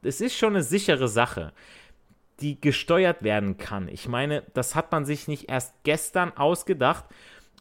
es 0.01 0.21
ist 0.21 0.37
schon 0.37 0.53
eine 0.53 0.63
sichere 0.63 1.09
Sache, 1.09 1.51
die 2.41 2.59
gesteuert 2.59 3.23
werden 3.23 3.57
kann. 3.57 3.87
Ich 3.87 4.07
meine, 4.07 4.43
das 4.53 4.75
hat 4.75 4.91
man 4.91 5.05
sich 5.05 5.27
nicht 5.27 5.49
erst 5.49 5.73
gestern 5.83 6.35
ausgedacht 6.35 7.05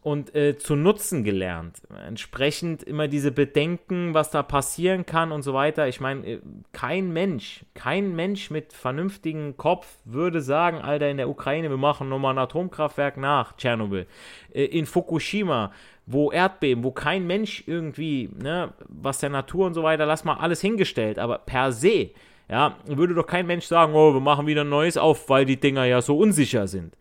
und 0.02 0.35
äh, 0.35 0.56
zu 0.56 0.76
nutzen 0.76 1.25
gelernt. 1.25 1.82
Entsprechend 2.06 2.82
immer 2.82 3.08
diese 3.08 3.32
Bedenken, 3.32 4.14
was 4.14 4.30
da 4.30 4.42
passieren 4.42 5.04
kann 5.04 5.32
und 5.32 5.42
so 5.42 5.54
weiter. 5.54 5.88
Ich 5.88 6.00
meine, 6.00 6.26
äh, 6.26 6.40
kein 6.73 7.12
Mensch, 7.12 7.64
kein 7.75 8.14
Mensch 8.14 8.50
mit 8.50 8.73
vernünftigem 8.73 9.56
Kopf 9.56 9.87
würde 10.04 10.40
sagen, 10.40 10.78
Alter, 10.78 11.11
in 11.11 11.16
der 11.16 11.28
Ukraine, 11.28 11.68
wir 11.68 11.76
machen 11.76 12.08
nochmal 12.08 12.35
ein 12.35 12.38
Atomkraftwerk 12.38 13.16
nach 13.16 13.56
Tschernobyl. 13.56 14.06
Äh, 14.54 14.64
in 14.64 14.87
Fukushima, 14.87 15.73
wo 16.06 16.30
Erdbeben, 16.30 16.85
wo 16.85 16.92
kein 16.92 17.26
Mensch 17.26 17.64
irgendwie, 17.66 18.30
ne, 18.40 18.73
was 18.88 19.18
der 19.18 19.30
Natur 19.30 19.66
und 19.66 19.75
so 19.75 19.82
weiter, 19.82 20.06
lass 20.06 20.25
mal 20.25 20.38
alles 20.38 20.61
hingestellt, 20.61 21.18
aber 21.18 21.38
per 21.38 21.73
se 21.73 22.11
ja, 22.48 22.76
würde 22.86 23.14
doch 23.14 23.26
kein 23.26 23.46
Mensch 23.46 23.66
sagen, 23.66 23.94
oh, 23.94 24.14
wir 24.14 24.20
machen 24.20 24.46
wieder 24.46 24.62
ein 24.62 24.68
neues 24.68 24.96
auf, 24.96 25.28
weil 25.28 25.44
die 25.44 25.60
Dinger 25.60 25.84
ja 25.84 26.00
so 26.00 26.16
unsicher 26.16 26.66
sind. 26.66 26.96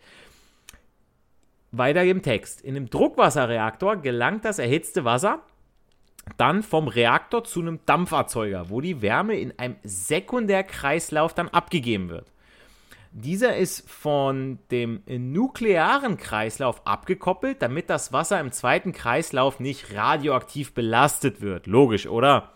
Weiter 1.71 2.03
im 2.03 2.21
Text. 2.21 2.61
In 2.61 2.75
einem 2.75 2.89
Druckwasserreaktor 2.89 3.97
gelangt 3.97 4.45
das 4.45 4.59
erhitzte 4.59 5.05
Wasser 5.05 5.41
dann 6.35 6.63
vom 6.63 6.89
Reaktor 6.89 7.45
zu 7.45 7.61
einem 7.61 7.79
Dampferzeuger, 7.85 8.69
wo 8.69 8.81
die 8.81 9.01
Wärme 9.01 9.39
in 9.39 9.57
einem 9.57 9.77
Sekundärkreislauf 9.83 11.33
dann 11.33 11.47
abgegeben 11.47 12.09
wird. 12.09 12.29
Dieser 13.11 13.55
ist 13.55 13.89
von 13.89 14.59
dem 14.69 15.01
nuklearen 15.07 16.17
Kreislauf 16.17 16.85
abgekoppelt, 16.85 17.61
damit 17.61 17.89
das 17.89 18.11
Wasser 18.11 18.39
im 18.41 18.51
zweiten 18.51 18.91
Kreislauf 18.91 19.61
nicht 19.61 19.95
radioaktiv 19.95 20.73
belastet 20.73 21.41
wird. 21.41 21.65
Logisch, 21.65 22.07
oder? 22.07 22.51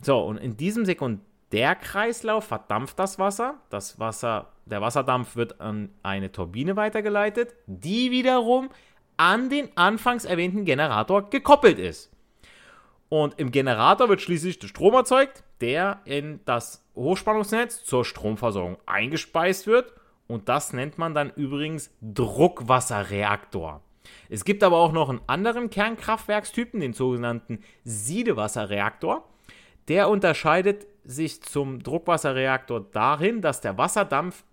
So, 0.00 0.20
und 0.20 0.36
in 0.36 0.56
diesem 0.56 0.84
Sekundär 0.84 1.26
der 1.52 1.74
Kreislauf 1.74 2.44
verdampft 2.44 2.98
das 2.98 3.18
Wasser. 3.18 3.60
Das 3.68 3.98
Wasser, 3.98 4.52
der 4.64 4.80
Wasserdampf 4.80 5.36
wird 5.36 5.60
an 5.60 5.90
eine 6.02 6.32
Turbine 6.32 6.76
weitergeleitet, 6.76 7.54
die 7.66 8.10
wiederum 8.10 8.70
an 9.18 9.50
den 9.50 9.68
anfangs 9.76 10.24
erwähnten 10.24 10.64
Generator 10.64 11.28
gekoppelt 11.28 11.78
ist. 11.78 12.10
Und 13.10 13.38
im 13.38 13.50
Generator 13.50 14.08
wird 14.08 14.22
schließlich 14.22 14.58
der 14.58 14.68
Strom 14.68 14.94
erzeugt, 14.94 15.44
der 15.60 16.00
in 16.06 16.40
das 16.46 16.82
Hochspannungsnetz 16.94 17.84
zur 17.84 18.06
Stromversorgung 18.06 18.78
eingespeist 18.86 19.66
wird. 19.66 19.92
Und 20.28 20.48
das 20.48 20.72
nennt 20.72 20.96
man 20.96 21.14
dann 21.14 21.30
übrigens 21.36 21.90
Druckwasserreaktor. 22.00 23.82
Es 24.30 24.46
gibt 24.46 24.62
aber 24.64 24.78
auch 24.78 24.92
noch 24.92 25.10
einen 25.10 25.20
anderen 25.26 25.68
Kernkraftwerkstypen, 25.68 26.80
den 26.80 26.94
sogenannten 26.94 27.62
Siedewasserreaktor. 27.84 29.28
Der 29.88 30.08
unterscheidet 30.08 30.86
sich 31.04 31.42
zum 31.42 31.82
Druckwasserreaktor 31.82 32.86
darin, 32.92 33.40
dass 33.40 33.60
der 33.60 33.78
Wasserdampf 33.78 34.44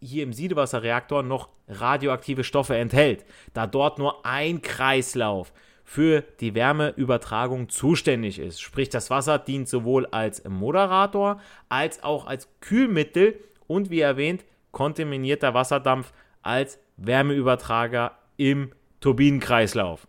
hier 0.00 0.22
im 0.22 0.32
Siedewasserreaktor 0.32 1.22
noch 1.22 1.48
radioaktive 1.68 2.44
Stoffe 2.44 2.76
enthält, 2.76 3.24
da 3.54 3.66
dort 3.66 3.98
nur 3.98 4.24
ein 4.24 4.62
Kreislauf 4.62 5.52
für 5.84 6.22
die 6.40 6.54
Wärmeübertragung 6.54 7.68
zuständig 7.68 8.38
ist. 8.38 8.60
Sprich, 8.60 8.88
das 8.88 9.08
Wasser 9.08 9.38
dient 9.38 9.68
sowohl 9.68 10.06
als 10.06 10.44
Moderator 10.48 11.40
als 11.68 12.02
auch 12.02 12.26
als 12.26 12.48
Kühlmittel 12.60 13.38
und 13.66 13.90
wie 13.90 14.00
erwähnt, 14.00 14.44
kontaminierter 14.72 15.54
Wasserdampf 15.54 16.12
als 16.42 16.78
Wärmeübertrager 16.96 18.12
im 18.36 18.72
Turbinenkreislauf. 19.00 20.06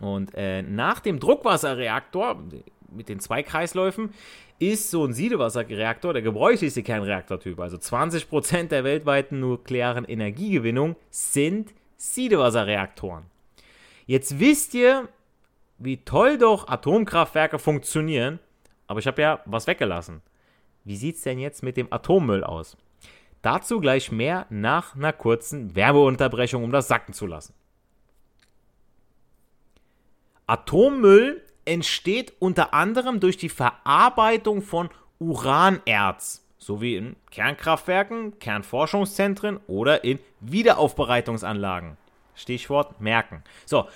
Und 0.00 0.32
äh, 0.34 0.62
nach 0.62 1.00
dem 1.00 1.20
Druckwasserreaktor, 1.20 2.42
mit 2.94 3.08
den 3.08 3.20
zwei 3.20 3.42
Kreisläufen 3.42 4.10
ist 4.58 4.90
so 4.90 5.04
ein 5.04 5.12
Siedewasserreaktor 5.12 6.12
der 6.12 6.22
gebräuchlichste 6.22 6.82
Kernreaktortyp. 6.82 7.58
Also 7.58 7.76
20% 7.76 8.68
der 8.68 8.84
weltweiten 8.84 9.40
nuklearen 9.40 10.04
Energiegewinnung 10.04 10.96
sind 11.10 11.72
Siedewasserreaktoren. 11.96 13.24
Jetzt 14.06 14.38
wisst 14.38 14.74
ihr, 14.74 15.08
wie 15.78 15.98
toll 15.98 16.38
doch 16.38 16.68
Atomkraftwerke 16.68 17.58
funktionieren, 17.58 18.38
aber 18.86 19.00
ich 19.00 19.06
habe 19.06 19.22
ja 19.22 19.40
was 19.46 19.66
weggelassen. 19.66 20.22
Wie 20.84 20.96
sieht 20.96 21.16
es 21.16 21.22
denn 21.22 21.38
jetzt 21.38 21.62
mit 21.62 21.76
dem 21.76 21.92
Atommüll 21.92 22.44
aus? 22.44 22.76
Dazu 23.40 23.80
gleich 23.80 24.12
mehr 24.12 24.46
nach 24.50 24.94
einer 24.94 25.12
kurzen 25.12 25.74
Werbeunterbrechung, 25.74 26.62
um 26.62 26.70
das 26.70 26.88
sacken 26.88 27.14
zu 27.14 27.26
lassen. 27.26 27.54
Atommüll 30.46 31.42
entsteht 31.64 32.32
unter 32.38 32.74
anderem 32.74 33.20
durch 33.20 33.36
die 33.36 33.48
Verarbeitung 33.48 34.62
von 34.62 34.90
Uranerz, 35.18 36.44
sowie 36.58 36.96
in 36.96 37.16
Kernkraftwerken, 37.30 38.38
Kernforschungszentren 38.38 39.60
oder 39.66 40.04
in 40.04 40.18
Wiederaufbereitungsanlagen. 40.40 41.96
Stichwort 42.34 43.00
merken. 43.00 43.42
So, 43.66 43.88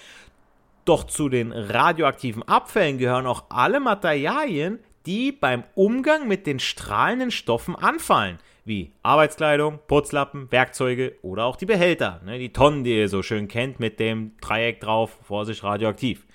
doch 0.84 1.04
zu 1.04 1.28
den 1.28 1.52
radioaktiven 1.52 2.42
Abfällen 2.44 2.98
gehören 2.98 3.26
auch 3.26 3.44
alle 3.48 3.80
Materialien, 3.80 4.78
die 5.06 5.32
beim 5.32 5.64
Umgang 5.74 6.28
mit 6.28 6.46
den 6.46 6.58
strahlenden 6.58 7.30
Stoffen 7.30 7.76
anfallen, 7.76 8.38
wie 8.64 8.92
Arbeitskleidung, 9.02 9.78
Putzlappen, 9.86 10.50
Werkzeuge 10.50 11.16
oder 11.22 11.44
auch 11.44 11.56
die 11.56 11.66
Behälter, 11.66 12.20
ne, 12.24 12.38
die 12.38 12.52
Tonnen, 12.52 12.82
die 12.82 12.96
ihr 12.96 13.08
so 13.08 13.22
schön 13.22 13.46
kennt 13.46 13.78
mit 13.78 14.00
dem 14.00 14.36
Dreieck 14.40 14.80
drauf, 14.80 15.18
Vorsicht 15.22 15.62
radioaktiv. 15.62 16.26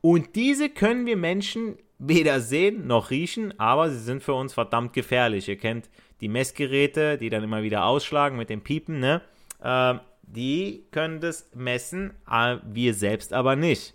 Und 0.00 0.36
diese 0.36 0.68
können 0.68 1.06
wir 1.06 1.16
Menschen 1.16 1.76
weder 1.98 2.40
sehen 2.40 2.86
noch 2.86 3.10
riechen, 3.10 3.58
aber 3.58 3.90
sie 3.90 3.98
sind 3.98 4.22
für 4.22 4.34
uns 4.34 4.54
verdammt 4.54 4.92
gefährlich. 4.92 5.48
Ihr 5.48 5.56
kennt 5.56 5.88
die 6.20 6.28
Messgeräte, 6.28 7.18
die 7.18 7.30
dann 7.30 7.42
immer 7.42 7.62
wieder 7.62 7.84
ausschlagen 7.84 8.36
mit 8.36 8.50
dem 8.50 8.62
Piepen, 8.62 9.00
ne? 9.00 9.22
Äh, 9.62 9.94
die 10.22 10.84
können 10.90 11.20
das 11.20 11.50
messen, 11.54 12.12
äh, 12.30 12.56
wir 12.64 12.94
selbst 12.94 13.32
aber 13.32 13.56
nicht. 13.56 13.94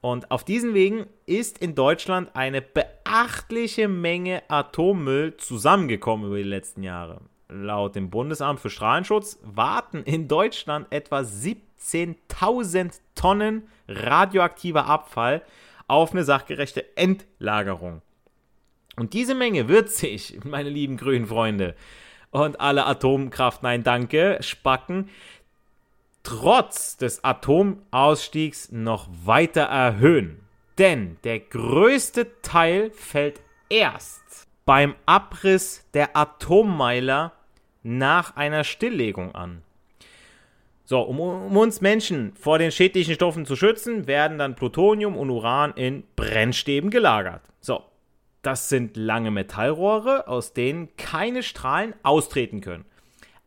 Und 0.00 0.30
auf 0.30 0.44
diesen 0.44 0.72
Wegen 0.72 1.06
ist 1.26 1.58
in 1.58 1.74
Deutschland 1.74 2.30
eine 2.34 2.62
beachtliche 2.62 3.86
Menge 3.88 4.42
Atommüll 4.48 5.36
zusammengekommen 5.36 6.26
über 6.26 6.38
die 6.38 6.42
letzten 6.42 6.82
Jahre. 6.82 7.20
Laut 7.48 7.96
dem 7.96 8.10
Bundesamt 8.10 8.60
für 8.60 8.70
Strahlenschutz 8.70 9.38
warten 9.42 10.02
in 10.04 10.28
Deutschland 10.28 10.86
etwa 10.90 11.24
17.000 11.82 13.00
Tonnen 13.14 13.68
radioaktiver 13.88 14.86
Abfall 14.86 15.42
auf 15.88 16.12
eine 16.12 16.24
sachgerechte 16.24 16.96
Endlagerung. 16.96 18.02
Und 18.96 19.12
diese 19.12 19.34
Menge 19.34 19.68
wird 19.68 19.90
sich, 19.90 20.38
meine 20.44 20.70
lieben 20.70 20.96
grünen 20.96 21.26
Freunde 21.26 21.74
und 22.30 22.60
alle 22.60 22.86
Atomkraft, 22.86 23.62
nein 23.62 23.82
danke, 23.82 24.38
Spacken, 24.40 25.08
trotz 26.22 26.96
des 26.96 27.24
Atomausstiegs 27.24 28.70
noch 28.72 29.08
weiter 29.24 29.62
erhöhen. 29.62 30.40
Denn 30.78 31.18
der 31.24 31.40
größte 31.40 32.40
Teil 32.42 32.90
fällt 32.90 33.40
erst 33.68 34.46
beim 34.64 34.94
Abriss 35.06 35.84
der 35.94 36.16
Atommeiler 36.16 37.32
nach 37.82 38.36
einer 38.36 38.64
Stilllegung 38.64 39.34
an. 39.34 39.62
So, 40.90 41.02
um, 41.02 41.20
um, 41.20 41.56
uns 41.56 41.80
Menschen 41.80 42.32
vor 42.34 42.58
den 42.58 42.72
schädlichen 42.72 43.14
Stoffen 43.14 43.46
zu 43.46 43.54
schützen, 43.54 44.08
werden 44.08 44.38
dann 44.38 44.56
Plutonium 44.56 45.16
und 45.16 45.30
Uran 45.30 45.72
in 45.76 46.02
Brennstäben 46.16 46.90
gelagert. 46.90 47.42
So, 47.60 47.84
das 48.42 48.68
sind 48.68 48.96
lange 48.96 49.30
Metallrohre, 49.30 50.26
aus 50.26 50.52
denen 50.52 50.88
keine 50.96 51.44
Strahlen 51.44 51.94
austreten 52.02 52.60
können. 52.60 52.86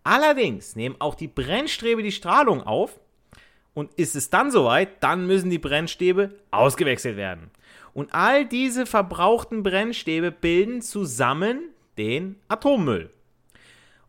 Allerdings 0.05 0.77
nehmen 0.77 0.95
auch 0.99 1.15
die 1.15 1.27
Brennstäbe 1.27 2.01
die 2.01 2.13
Strahlung 2.13 2.63
auf 2.63 2.97
und 3.73 3.93
ist 3.95 4.15
es 4.15 4.29
dann 4.29 4.49
soweit, 4.49 5.03
dann 5.03 5.27
müssen 5.27 5.49
die 5.49 5.59
Brennstäbe 5.59 6.39
ausgewechselt 6.49 7.17
werden. 7.17 7.51
Und 7.93 8.13
all 8.13 8.45
diese 8.45 8.85
verbrauchten 8.85 9.63
Brennstäbe 9.63 10.31
bilden 10.31 10.81
zusammen 10.81 11.71
den 11.97 12.37
Atommüll. 12.47 13.09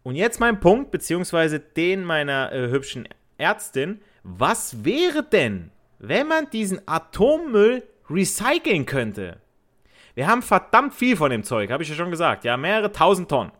Und 0.05 0.14
jetzt 0.14 0.38
mein 0.38 0.61
Punkt, 0.61 0.93
beziehungsweise 0.93 1.59
den 1.59 2.05
meiner 2.05 2.53
äh, 2.53 2.69
hübschen 2.69 3.09
Ärztin. 3.38 4.00
Was 4.23 4.85
wäre 4.85 5.23
denn, 5.23 5.71
wenn 5.99 6.26
man 6.26 6.50
diesen 6.50 6.87
Atommüll 6.87 7.83
recyceln 8.09 8.87
könnte? 8.87 9.41
Wir 10.14 10.29
haben 10.29 10.43
verdammt 10.43 10.95
viel 10.95 11.17
von 11.17 11.31
dem 11.31 11.43
Zeug, 11.43 11.71
habe 11.71 11.83
ich 11.83 11.88
ja 11.88 11.95
schon 11.95 12.11
gesagt. 12.11 12.45
Ja, 12.45 12.57
mehrere 12.57 12.93
tausend 12.93 13.29
Tonnen. 13.29 13.53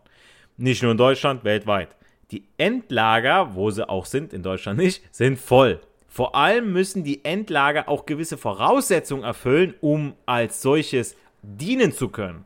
Nicht 0.57 0.81
nur 0.81 0.91
in 0.91 0.97
Deutschland, 0.97 1.43
weltweit. 1.43 1.95
Die 2.31 2.47
Endlager, 2.57 3.55
wo 3.55 3.69
sie 3.69 3.87
auch 3.87 4.05
sind, 4.05 4.33
in 4.33 4.41
Deutschland 4.41 4.79
nicht, 4.79 5.03
sind 5.13 5.37
voll. 5.37 5.81
Vor 6.07 6.33
allem 6.33 6.71
müssen 6.71 7.03
die 7.03 7.25
Endlager 7.25 7.89
auch 7.89 8.05
gewisse 8.05 8.37
Voraussetzungen 8.37 9.23
erfüllen, 9.23 9.75
um 9.81 10.15
als 10.25 10.61
solches 10.61 11.17
dienen 11.41 11.91
zu 11.91 12.07
können. 12.07 12.45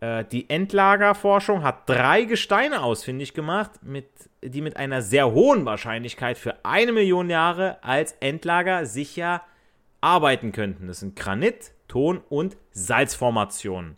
Äh, 0.00 0.24
die 0.24 0.50
Endlagerforschung 0.50 1.62
hat 1.62 1.88
drei 1.88 2.24
Gesteine 2.24 2.82
ausfindig 2.82 3.34
gemacht, 3.34 3.70
mit, 3.82 4.08
die 4.42 4.60
mit 4.60 4.76
einer 4.76 5.02
sehr 5.02 5.32
hohen 5.32 5.64
Wahrscheinlichkeit 5.64 6.38
für 6.38 6.64
eine 6.64 6.92
Million 6.92 7.30
Jahre 7.30 7.82
als 7.82 8.12
Endlager 8.20 8.86
sicher 8.86 9.42
arbeiten 10.00 10.52
könnten. 10.52 10.86
Das 10.86 11.00
sind 11.00 11.16
Granit, 11.16 11.72
Ton 11.88 12.20
und 12.28 12.56
Salzformationen. 12.72 13.96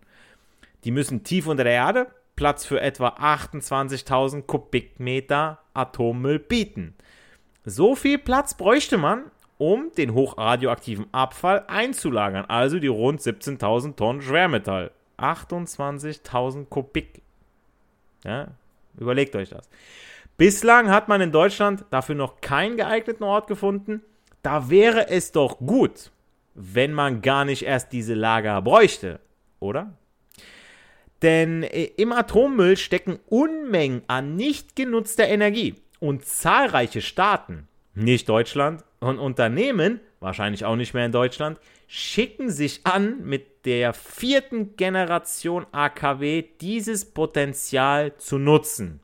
Die 0.85 0.91
müssen 0.91 1.25
tief 1.25 1.47
unter 1.47 1.65
der 1.65 1.73
Erde 1.73 2.07
Platz 2.37 2.65
für 2.65 2.81
etwa 2.81 3.09
28.000 3.09 4.43
Kubikmeter 4.43 5.59
Atommüll 5.75 6.39
bieten. 6.39 6.95
So 7.65 7.97
viel 7.97 8.17
Platz 8.19 8.57
bräuchte 8.57 8.97
man, 8.97 9.33
um 9.59 9.91
den 9.99 10.15
hochradioaktiven 10.15 11.13
Abfall 11.13 11.65
einzulagern, 11.67 12.45
also 12.45 12.79
die 12.79 12.87
rund 12.87 13.21
17.000 13.21 13.97
Tonnen 13.97 14.23
Schwermetall. 14.23 14.93
28.000 15.19 16.67
Kubik. 16.67 17.23
Ja, 18.25 18.49
überlegt 18.99 19.37
euch 19.37 19.51
das. 19.51 19.69
Bislang 20.37 20.91
hat 20.91 21.09
man 21.09 21.21
in 21.21 21.33
Deutschland 21.33 21.85
dafür 21.91 22.15
noch 22.15 22.41
keinen 22.41 22.77
geeigneten 22.77 23.25
Ort 23.25 23.49
gefunden. 23.49 24.03
Da 24.43 24.71
wäre 24.71 25.09
es 25.09 25.33
doch 25.33 25.59
gut, 25.59 26.13
wenn 26.55 26.93
man 26.93 27.23
gar 27.23 27.45
nicht 27.45 27.63
erst 27.63 27.93
diese 27.93 28.15
Lager 28.15 28.63
bräuchte, 28.63 29.21
oder? 29.61 29.93
Denn 31.23 31.65
äh, 31.65 31.85
im 31.97 32.13
Atommüll 32.13 32.77
stecken 32.77 33.19
Unmengen 33.27 34.03
an 34.07 34.37
nicht 34.37 34.77
genutzter 34.77 35.27
Energie 35.27 35.75
und 35.99 36.25
zahlreiche 36.25 37.01
Staaten, 37.01 37.67
nicht 37.95 38.29
Deutschland, 38.29 38.85
und 39.01 39.19
Unternehmen, 39.19 40.01
wahrscheinlich 40.21 40.65
auch 40.65 40.77
nicht 40.77 40.95
mehr 40.95 41.07
in 41.07 41.13
Deutschland, 41.13 41.59
schicken 41.87 42.51
sich 42.51 42.81
an, 42.85 43.25
mit 43.25 43.65
der 43.67 43.93
vierten 43.95 44.77
Generation 44.77 45.67
AKW 45.73 46.45
dieses 46.61 47.05
Potenzial 47.05 48.17
zu 48.17 48.39
nutzen. 48.39 49.01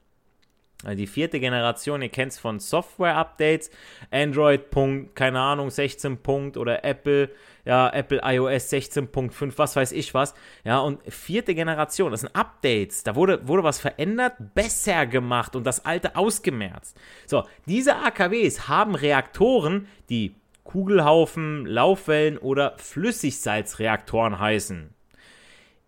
Also 0.85 0.98
die 0.98 1.07
vierte 1.07 1.40
Generation, 1.40 2.03
ihr 2.03 2.11
kennt 2.11 2.33
es 2.33 2.38
von 2.38 2.61
Software-Updates, 2.61 3.70
Android. 4.11 4.70
Punkt, 4.70 5.16
keine 5.16 5.40
Ahnung, 5.40 5.70
16 5.70 6.18
Punkt 6.18 6.57
oder 6.57 6.85
Apple, 6.85 7.31
ja, 7.64 7.88
Apple 7.90 8.20
iOS 8.22 8.70
16.5, 8.70 9.53
was 9.57 9.77
weiß 9.77 9.92
ich 9.92 10.12
was. 10.12 10.35
Ja, 10.62 10.81
und 10.81 11.00
vierte 11.11 11.55
Generation, 11.55 12.11
das 12.11 12.20
sind 12.20 12.37
Updates. 12.37 13.03
Da 13.03 13.14
wurde, 13.14 13.46
wurde 13.48 13.64
was 13.64 13.81
verändert, 13.81 14.35
besser 14.55 15.07
gemacht 15.07 15.57
und 15.57 15.64
das 15.64 15.85
alte 15.85 16.16
ausgemerzt. 16.16 16.96
So, 17.27 17.44
diese 17.66 17.96
AKWs 17.96 18.68
haben 18.68 18.94
Reaktoren, 18.94 19.88
die 20.11 20.35
Kugelhaufen, 20.64 21.66
Laufwellen 21.66 22.38
oder 22.38 22.74
Flüssigsalzreaktoren 22.79 24.38
heißen. 24.38 24.90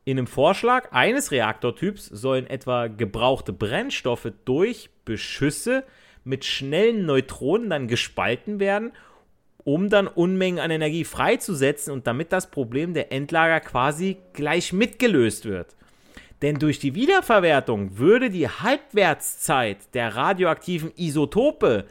In 0.04 0.18
einem 0.18 0.28
Vorschlag 0.28 0.92
eines 0.92 1.32
Reaktortyps 1.32 2.06
sollen 2.06 2.46
etwa 2.46 2.86
gebrauchte 2.86 3.52
Brennstoffe 3.52 4.30
durch 4.44 4.90
Beschüsse 5.04 5.82
mit 6.22 6.44
schnellen 6.44 7.06
Neutronen 7.06 7.70
dann 7.70 7.88
gespalten 7.88 8.60
werden, 8.60 8.92
um 9.64 9.88
dann 9.88 10.06
Unmengen 10.06 10.60
an 10.60 10.70
Energie 10.70 11.04
freizusetzen 11.04 11.92
und 11.92 12.06
damit 12.06 12.32
das 12.32 12.52
Problem 12.52 12.94
der 12.94 13.10
Endlager 13.10 13.58
quasi 13.58 14.18
gleich 14.32 14.72
mitgelöst 14.72 15.44
wird. 15.44 15.74
Denn 16.42 16.58
durch 16.58 16.78
die 16.78 16.94
Wiederverwertung 16.94 17.98
würde 17.98 18.30
die 18.30 18.48
Halbwertszeit 18.48 19.78
der 19.94 20.14
radioaktiven 20.14 20.92
Isotope 20.96 21.86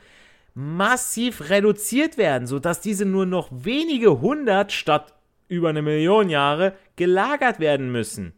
massiv 0.55 1.49
reduziert 1.49 2.17
werden, 2.17 2.47
sodass 2.47 2.81
diese 2.81 3.05
nur 3.05 3.25
noch 3.25 3.49
wenige 3.51 4.21
hundert 4.21 4.71
statt 4.71 5.13
über 5.47 5.69
eine 5.69 5.81
Million 5.81 6.29
Jahre 6.29 6.73
gelagert 6.95 7.59
werden 7.59 7.91
müssen, 7.91 8.33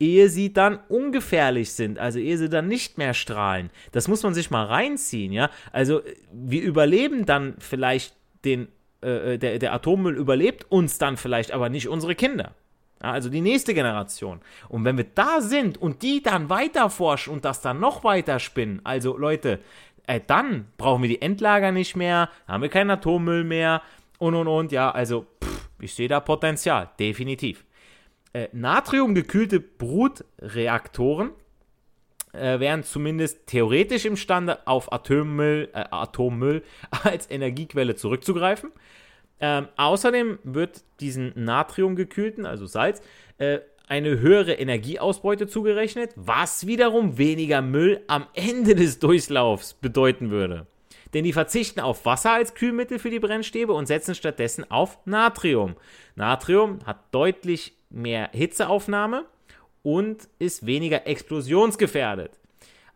ehe 0.00 0.28
sie 0.28 0.52
dann 0.52 0.80
ungefährlich 0.88 1.72
sind, 1.72 1.98
also 1.98 2.18
ehe 2.18 2.36
sie 2.36 2.48
dann 2.48 2.66
nicht 2.66 2.98
mehr 2.98 3.14
strahlen. 3.14 3.70
Das 3.92 4.08
muss 4.08 4.22
man 4.24 4.34
sich 4.34 4.50
mal 4.50 4.64
reinziehen, 4.64 5.32
ja. 5.32 5.48
Also 5.72 6.02
wir 6.32 6.62
überleben 6.62 7.24
dann 7.24 7.54
vielleicht 7.60 8.14
den, 8.44 8.68
äh, 9.00 9.38
der, 9.38 9.60
der 9.60 9.72
Atommüll 9.72 10.16
überlebt 10.16 10.70
uns 10.70 10.98
dann 10.98 11.16
vielleicht, 11.16 11.52
aber 11.52 11.68
nicht 11.68 11.88
unsere 11.88 12.16
Kinder. 12.16 12.52
Also 12.98 13.28
die 13.28 13.40
nächste 13.40 13.74
Generation. 13.74 14.40
Und 14.68 14.84
wenn 14.84 14.96
wir 14.96 15.06
da 15.14 15.40
sind 15.40 15.80
und 15.80 16.02
die 16.02 16.22
dann 16.22 16.48
weiter 16.48 16.90
forschen 16.90 17.32
und 17.32 17.44
das 17.44 17.60
dann 17.60 17.78
noch 17.78 18.02
weiter 18.02 18.38
spinnen, 18.38 18.80
also 18.82 19.16
Leute, 19.16 19.60
äh, 20.06 20.20
dann 20.26 20.66
brauchen 20.76 21.02
wir 21.02 21.08
die 21.08 21.22
Endlager 21.22 21.72
nicht 21.72 21.96
mehr, 21.96 22.28
haben 22.46 22.62
wir 22.62 22.68
keinen 22.68 22.90
Atommüll 22.90 23.44
mehr 23.44 23.82
und 24.18 24.34
und 24.34 24.48
und. 24.48 24.72
Ja, 24.72 24.90
also 24.90 25.26
pff, 25.42 25.68
ich 25.80 25.94
sehe 25.94 26.08
da 26.08 26.20
Potenzial, 26.20 26.90
definitiv. 26.98 27.64
Äh, 28.32 28.48
Natriumgekühlte 28.52 29.60
Brutreaktoren 29.60 31.30
äh, 32.32 32.58
wären 32.60 32.82
zumindest 32.82 33.46
theoretisch 33.46 34.04
imstande, 34.04 34.66
auf 34.66 34.92
Atommüll, 34.92 35.70
äh, 35.72 35.84
Atommüll 35.90 36.62
als 37.04 37.30
Energiequelle 37.30 37.94
zurückzugreifen. 37.94 38.72
Ähm, 39.40 39.68
außerdem 39.76 40.38
wird 40.44 40.82
diesen 41.00 41.32
Natriumgekühlten, 41.34 42.46
also 42.46 42.66
Salz, 42.66 43.02
äh, 43.38 43.60
eine 43.86 44.20
höhere 44.20 44.54
Energieausbeute 44.54 45.46
zugerechnet, 45.46 46.12
was 46.16 46.66
wiederum 46.66 47.18
weniger 47.18 47.62
Müll 47.62 48.02
am 48.06 48.26
Ende 48.34 48.74
des 48.74 48.98
Durchlaufs 48.98 49.74
bedeuten 49.74 50.30
würde. 50.30 50.66
Denn 51.12 51.24
die 51.24 51.32
verzichten 51.32 51.80
auf 51.80 52.04
Wasser 52.06 52.32
als 52.32 52.54
Kühlmittel 52.54 52.98
für 52.98 53.10
die 53.10 53.20
Brennstäbe 53.20 53.72
und 53.72 53.86
setzen 53.86 54.14
stattdessen 54.14 54.68
auf 54.70 54.98
Natrium. 55.04 55.76
Natrium 56.16 56.80
hat 56.84 56.98
deutlich 57.12 57.74
mehr 57.90 58.30
Hitzeaufnahme 58.32 59.24
und 59.82 60.28
ist 60.38 60.66
weniger 60.66 61.06
explosionsgefährdet. 61.06 62.32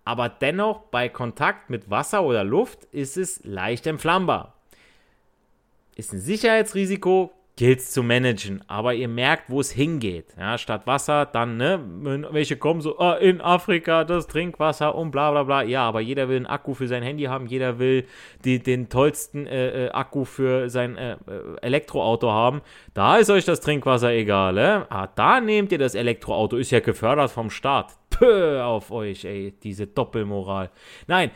Aber 0.05 0.29
dennoch 0.29 0.81
bei 0.85 1.09
Kontakt 1.09 1.70
mit 1.70 1.90
Wasser 1.90 2.24
oder 2.24 2.42
Luft 2.42 2.85
ist 2.92 3.16
es 3.16 3.44
leicht 3.44 3.87
entflammbar. 3.87 4.55
Ist 5.96 6.12
ein 6.12 6.20
Sicherheitsrisiko, 6.20 7.31
gilt 7.58 7.80
es 7.80 7.90
zu 7.90 8.04
managen. 8.04 8.62
Aber 8.68 8.94
ihr 8.94 9.08
merkt, 9.08 9.50
wo 9.50 9.60
es 9.60 9.72
hingeht. 9.72 10.26
Ja, 10.38 10.56
statt 10.58 10.86
Wasser, 10.86 11.26
dann, 11.26 11.56
ne, 11.56 11.80
welche 12.30 12.56
kommen 12.56 12.80
so, 12.80 12.98
oh, 12.98 13.14
in 13.14 13.40
Afrika 13.40 14.04
das 14.04 14.28
Trinkwasser 14.28 14.94
und 14.94 15.10
bla 15.10 15.32
bla 15.32 15.42
bla. 15.42 15.62
Ja, 15.62 15.82
aber 15.82 16.00
jeder 16.00 16.28
will 16.28 16.36
einen 16.36 16.46
Akku 16.46 16.74
für 16.74 16.86
sein 16.86 17.02
Handy 17.02 17.24
haben, 17.24 17.46
jeder 17.46 17.80
will 17.80 18.06
die, 18.44 18.62
den 18.62 18.88
tollsten 18.88 19.48
äh, 19.48 19.86
äh, 19.86 19.90
Akku 19.90 20.24
für 20.24 20.70
sein 20.70 20.96
äh, 20.96 21.14
äh 21.14 21.16
Elektroauto 21.60 22.30
haben. 22.30 22.62
Da 22.94 23.16
ist 23.16 23.28
euch 23.28 23.44
das 23.44 23.60
Trinkwasser 23.60 24.12
egal, 24.12 24.52
ne? 24.52 24.86
Ah, 24.88 25.08
da 25.08 25.40
nehmt 25.40 25.72
ihr 25.72 25.78
das 25.78 25.96
Elektroauto, 25.96 26.56
ist 26.56 26.70
ja 26.70 26.78
gefördert 26.78 27.32
vom 27.32 27.50
Staat. 27.50 27.96
Pö 28.10 28.62
auf 28.62 28.92
euch, 28.92 29.24
ey, 29.24 29.52
diese 29.62 29.88
Doppelmoral. 29.88 30.70
Nein, 31.08 31.32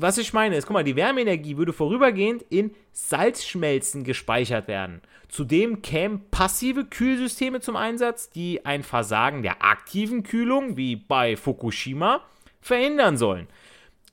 was 0.00 0.18
ich 0.18 0.32
meine 0.32 0.56
ist, 0.56 0.66
guck 0.66 0.74
mal, 0.74 0.84
die 0.84 0.96
Wärmeenergie 0.96 1.56
würde 1.56 1.72
vorübergehend 1.72 2.42
in 2.50 2.74
Salzschmelzen 2.92 4.04
gespeichert 4.04 4.68
werden. 4.68 5.00
Zudem 5.28 5.82
kämen 5.82 6.30
passive 6.30 6.84
Kühlsysteme 6.84 7.60
zum 7.60 7.76
Einsatz, 7.76 8.30
die 8.30 8.64
ein 8.64 8.82
Versagen 8.82 9.42
der 9.42 9.64
aktiven 9.64 10.22
Kühlung, 10.22 10.76
wie 10.76 10.96
bei 10.96 11.36
Fukushima, 11.36 12.20
verhindern 12.60 13.16
sollen. 13.16 13.48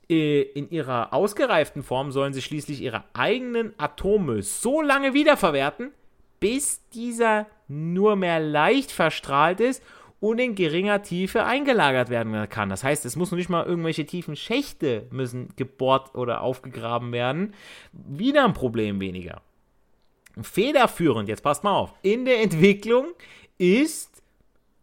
Äh, 0.10 0.42
in 0.42 0.70
ihrer 0.70 1.14
ausgereiften 1.14 1.84
Form 1.84 2.12
sollen 2.12 2.34
sie 2.34 2.42
schließlich 2.42 2.82
ihre 2.82 3.04
eigenen 3.14 3.74
Atome 3.78 4.42
so 4.42 4.82
lange 4.82 5.14
wiederverwerten, 5.14 5.92
bis 6.40 6.88
dieser 6.90 7.48
nur 7.68 8.16
mehr 8.16 8.40
leicht 8.40 8.92
verstrahlt 8.92 9.60
ist 9.60 9.82
und 10.24 10.40
in 10.40 10.56
geringer 10.56 11.02
Tiefe 11.02 11.44
eingelagert 11.44 12.08
werden 12.08 12.48
kann. 12.48 12.70
Das 12.70 12.82
heißt, 12.82 13.04
es 13.04 13.18
muss 13.18 13.32
noch 13.32 13.38
nicht 13.38 13.50
mal 13.50 13.66
irgendwelche 13.66 14.06
tiefen 14.06 14.38
Schächte 14.38 15.06
müssen 15.12 15.50
gebohrt 15.58 16.16
oder 16.16 16.40
aufgegraben 16.40 17.12
werden. 17.12 17.54
Wieder 17.92 18.46
ein 18.46 18.54
Problem 18.54 19.02
weniger. 19.02 19.42
Federführend, 20.42 21.28
jetzt 21.28 21.44
passt 21.44 21.66
mal 21.66 21.76
auf, 21.76 21.94
in 22.04 22.24
der 22.24 22.42
Entwicklung 22.42 23.08
ist 23.58 24.24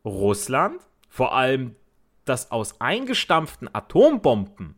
Russland, 0.05 0.79
vor 1.09 1.35
allem 1.35 1.75
das 2.27 2.51
aus 2.51 2.79
eingestampften 2.79 3.75
Atombomben 3.75 4.75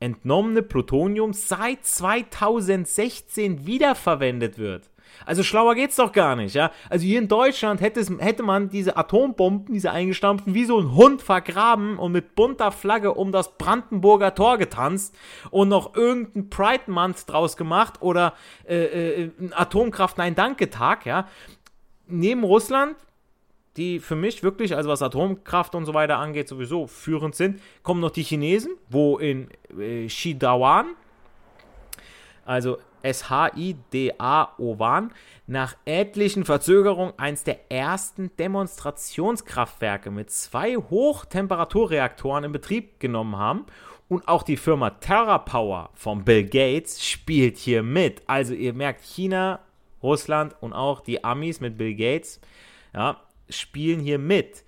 entnommene 0.00 0.62
Plutonium 0.62 1.34
seit 1.34 1.84
2016 1.86 3.64
wiederverwendet 3.64 4.58
wird. 4.58 4.90
Also 5.26 5.42
schlauer 5.42 5.74
geht's 5.74 5.96
doch 5.96 6.12
gar 6.12 6.36
nicht, 6.36 6.54
ja. 6.54 6.70
Also 6.88 7.04
hier 7.04 7.18
in 7.18 7.28
Deutschland 7.28 7.80
hätte, 7.80 8.00
es, 8.00 8.10
hätte 8.18 8.42
man 8.42 8.70
diese 8.70 8.96
Atombomben, 8.96 9.72
diese 9.72 9.90
eingestampften, 9.90 10.54
wie 10.54 10.64
so 10.64 10.78
ein 10.78 10.94
Hund 10.94 11.22
vergraben 11.22 11.98
und 11.98 12.12
mit 12.12 12.34
bunter 12.34 12.72
Flagge 12.72 13.14
um 13.14 13.32
das 13.32 13.56
Brandenburger 13.56 14.34
Tor 14.34 14.58
getanzt 14.58 15.16
und 15.50 15.68
noch 15.68 15.94
irgendein 15.94 16.50
Pride 16.50 16.90
Month 16.90 17.28
draus 17.28 17.56
gemacht 17.56 18.00
oder 18.00 18.34
äh, 18.68 19.24
äh, 19.24 19.30
Atomkraft 19.52 20.18
Nein 20.18 20.34
Danke 20.34 20.70
Tag, 20.70 21.06
ja. 21.06 21.28
Neben 22.06 22.44
Russland 22.44 22.96
die 23.76 24.00
für 24.00 24.16
mich 24.16 24.42
wirklich, 24.42 24.74
also 24.76 24.90
was 24.90 25.00
Atomkraft 25.00 25.74
und 25.74 25.86
so 25.86 25.94
weiter 25.94 26.18
angeht, 26.18 26.48
sowieso 26.48 26.86
führend 26.86 27.34
sind, 27.34 27.62
kommen 27.82 28.00
noch 28.00 28.10
die 28.10 28.22
Chinesen, 28.22 28.72
wo 28.88 29.18
in 29.18 29.48
äh, 29.78 30.08
Shidawan, 30.08 30.94
also 32.44 32.78
SHIDA-Owan 33.02 34.62
nach 35.46 35.76
etlichen 35.84 36.44
Verzögerungen 36.44 37.14
eines 37.18 37.44
der 37.44 37.70
ersten 37.70 38.30
Demonstrationskraftwerke 38.36 40.10
mit 40.10 40.30
zwei 40.30 40.76
Hochtemperaturreaktoren 40.76 42.44
in 42.44 42.52
Betrieb 42.52 43.00
genommen 43.00 43.36
haben. 43.36 43.66
Und 44.08 44.26
auch 44.26 44.42
die 44.42 44.56
Firma 44.56 44.90
TerraPower 44.90 45.90
von 45.94 46.24
Bill 46.24 46.44
Gates 46.44 47.06
spielt 47.06 47.58
hier 47.58 47.82
mit. 47.82 48.22
Also 48.26 48.54
ihr 48.54 48.72
merkt, 48.72 49.04
China, 49.04 49.60
Russland 50.02 50.56
und 50.60 50.72
auch 50.72 51.00
die 51.00 51.22
Amis 51.22 51.60
mit 51.60 51.78
Bill 51.78 51.94
Gates 51.94 52.40
ja, 52.92 53.20
spielen 53.48 54.00
hier 54.00 54.18
mit 54.18 54.64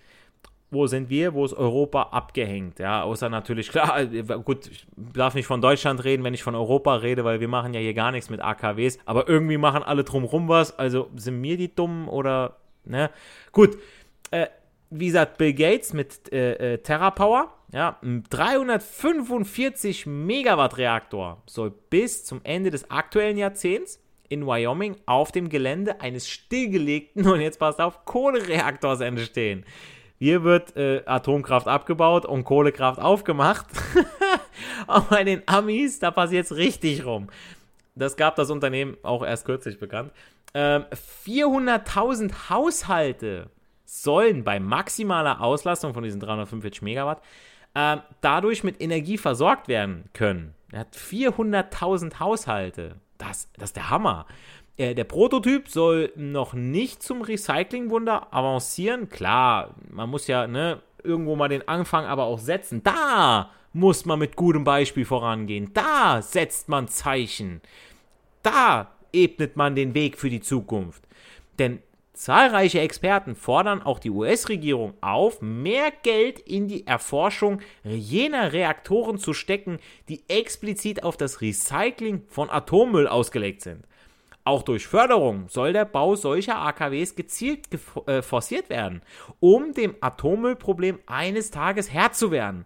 wo 0.73 0.87
sind 0.87 1.11
wir, 1.11 1.35
wo 1.35 1.45
ist 1.45 1.53
Europa 1.53 2.03
abgehängt? 2.13 2.79
Ja, 2.79 3.03
außer 3.03 3.29
natürlich, 3.29 3.69
klar, 3.69 4.05
gut, 4.45 4.67
ich 4.69 4.87
darf 4.97 5.35
nicht 5.35 5.47
von 5.47 5.61
Deutschland 5.61 6.03
reden, 6.03 6.25
wenn 6.25 6.33
ich 6.33 6.43
von 6.43 6.55
Europa 6.55 6.97
rede, 6.97 7.25
weil 7.25 7.41
wir 7.41 7.49
machen 7.49 7.75
ja 7.75 7.81
hier 7.81 7.93
gar 7.93 8.11
nichts 8.11 8.31
mit 8.31 8.41
AKWs, 8.41 8.99
aber 9.05 9.29
irgendwie 9.29 9.59
machen 9.59 9.83
alle 9.83 10.03
drumrum 10.03 10.49
was, 10.49 10.79
also 10.79 11.11
sind 11.15 11.41
mir 11.41 11.59
die 11.59 11.75
dummen 11.75 12.09
oder, 12.09 12.57
ne? 12.85 13.11
Gut, 13.53 13.77
äh, 14.31 14.47
wie 14.89 15.07
gesagt, 15.07 15.37
Bill 15.37 15.53
Gates 15.53 15.93
mit 15.93 16.33
äh, 16.33 16.75
äh, 16.75 16.79
TerraPower, 16.79 17.53
ja, 17.73 17.99
ein 18.03 18.25
345 18.31 20.07
Megawatt 20.07 20.79
Reaktor 20.79 21.43
soll 21.47 21.71
bis 21.91 22.25
zum 22.25 22.41
Ende 22.45 22.71
des 22.71 22.91
aktuellen 22.91 23.37
Jahrzehnts 23.37 24.03
in 24.31 24.47
Wyoming 24.47 24.97
auf 25.05 25.33
dem 25.33 25.51
Gelände 25.51 26.01
eines 26.01 26.27
stillgelegten, 26.29 27.27
und 27.31 27.43
jetzt 27.43 27.59
passt 27.59 27.79
auf, 27.79 28.07
Kohlereaktors 28.07 29.01
entstehen. 29.01 29.67
Hier 30.23 30.45
wird 30.45 30.77
äh, 30.77 31.03
Atomkraft 31.05 31.67
abgebaut 31.67 32.27
und 32.27 32.45
Kohlekraft 32.45 33.01
aufgemacht. 33.01 33.67
Aber 34.87 35.07
bei 35.11 35.25
den 35.25 35.43
Amis, 35.47 35.99
da 35.99 36.13
passiert 36.13 36.45
es 36.45 36.55
richtig 36.55 37.05
rum. 37.05 37.27
Das 37.97 38.17
gab 38.17 38.37
das 38.37 38.49
Unternehmen 38.49 38.97
auch 39.03 39.25
erst 39.25 39.47
kürzlich 39.47 39.81
bekannt. 39.81 40.13
Ähm, 40.55 40.85
400.000 41.27 42.51
Haushalte 42.51 43.51
sollen 43.85 44.45
bei 44.45 44.61
maximaler 44.61 45.41
Auslastung 45.41 45.93
von 45.93 46.05
diesen 46.05 46.21
345 46.21 46.83
Megawatt 46.83 47.21
äh, 47.75 47.97
dadurch 48.21 48.63
mit 48.63 48.81
Energie 48.81 49.19
versorgt 49.19 49.67
werden 49.67 50.05
können. 50.13 50.55
Er 50.71 50.81
hat 50.83 50.95
400.000 50.95 52.21
Haushalte. 52.21 52.95
Das, 53.19 53.49
das 53.55 53.71
ist 53.71 53.77
der 53.77 53.91
Hammer. 53.91 54.27
Äh, 54.77 54.95
der 54.95 55.05
Prototyp 55.05 55.69
soll 55.69 56.13
noch 56.17 56.55
nicht 56.55 57.03
zum 57.03 57.23
Recyclingwunder 57.23 58.33
avancieren. 58.33 59.09
Klar, 59.09 59.75
man 59.91 60.09
muss 60.11 60.27
ja 60.27 60.47
ne, 60.47 60.81
irgendwo 61.03 61.37
mal 61.37 61.49
den 61.49 61.67
Anfang 61.69 62.05
aber 62.05 62.25
auch 62.25 62.39
setzen. 62.39 62.83
Da 62.83 63.51
muss 63.73 64.05
man 64.05 64.19
mit 64.19 64.37
gutem 64.37 64.65
Beispiel 64.65 65.05
vorangehen. 65.05 65.71
Da 65.75 66.23
setzt 66.23 66.69
man 66.69 66.89
Zeichen. 66.89 67.61
Da 68.43 68.91
ebnet 69.13 69.57
man 69.57 69.75
den 69.75 69.95
Weg 69.95 70.19
für 70.19 70.31
die 70.31 70.41
Zukunft. 70.41 71.03
Denn 71.59 71.81
zahlreiche 72.15 72.81
Experten 72.81 73.35
fordern 73.35 73.83
auch 73.83 73.99
die 73.99 74.11
US-Regierung 74.11 74.95
auf, 75.01 75.41
mehr 75.41 75.93
Geld 76.03 76.39
in 76.39 76.69
die 76.69 76.87
Erforschung 76.87 77.61
jener 77.85 78.53
Reaktoren 78.53 79.19
zu 79.19 79.33
stecken, 79.33 79.79
die 80.09 80.23
explizit 80.29 81.03
auf 81.03 81.17
das 81.17 81.41
Recycling 81.41 82.23
von 82.29 82.51
Atommüll 82.51 83.07
ausgelegt 83.07 83.63
sind. 83.63 83.85
Auch 84.45 84.63
durch 84.63 84.89
Förderung 84.89 85.49
soll 85.49 85.73
der 85.73 85.85
Bau 85.85 86.17
solcher 86.17 86.61
AKWs 86.61 87.15
gezielt 87.15 87.69
äh, 88.07 88.23
forciert 88.23 88.71
werden, 88.71 89.03
um 89.39 89.73
dem 89.73 89.95
Atommüllproblem 90.01 90.99
eines 91.07 91.53
Tages 91.53 91.93
Herr 91.93 92.13
zu 92.13 92.33
werden. 92.33 92.65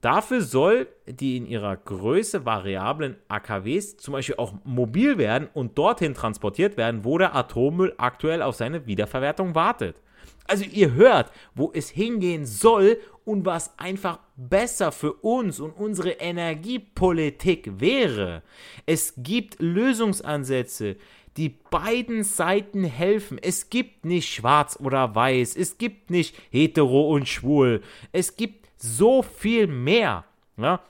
Dafür 0.00 0.40
soll 0.40 0.86
die 1.06 1.36
in 1.36 1.46
ihrer 1.46 1.76
Größe 1.76 2.46
variablen 2.46 3.16
AKWs 3.28 3.96
zum 3.98 4.12
Beispiel 4.12 4.36
auch 4.36 4.54
mobil 4.64 5.18
werden 5.18 5.48
und 5.52 5.76
dorthin 5.76 6.14
transportiert 6.14 6.76
werden, 6.76 7.04
wo 7.04 7.18
der 7.18 7.34
Atommüll 7.34 7.92
aktuell 7.98 8.40
auf 8.40 8.54
seine 8.54 8.86
Wiederverwertung 8.86 9.54
wartet. 9.54 9.96
Also 10.50 10.64
ihr 10.64 10.94
hört, 10.94 11.30
wo 11.54 11.70
es 11.72 11.90
hingehen 11.90 12.44
soll 12.44 12.98
und 13.24 13.46
was 13.46 13.78
einfach 13.78 14.18
besser 14.34 14.90
für 14.90 15.12
uns 15.12 15.60
und 15.60 15.70
unsere 15.70 16.10
Energiepolitik 16.10 17.78
wäre. 17.78 18.42
Es 18.84 19.14
gibt 19.16 19.60
Lösungsansätze, 19.60 20.96
die 21.36 21.50
beiden 21.50 22.24
Seiten 22.24 22.82
helfen. 22.82 23.38
Es 23.40 23.70
gibt 23.70 24.04
nicht 24.04 24.28
schwarz 24.28 24.76
oder 24.80 25.14
weiß, 25.14 25.54
es 25.54 25.78
gibt 25.78 26.10
nicht 26.10 26.34
hetero 26.50 27.14
und 27.14 27.28
schwul. 27.28 27.80
Es 28.10 28.34
gibt 28.34 28.66
so 28.76 29.22
viel 29.22 29.68
mehr. 29.68 30.24
Ja? 30.56 30.80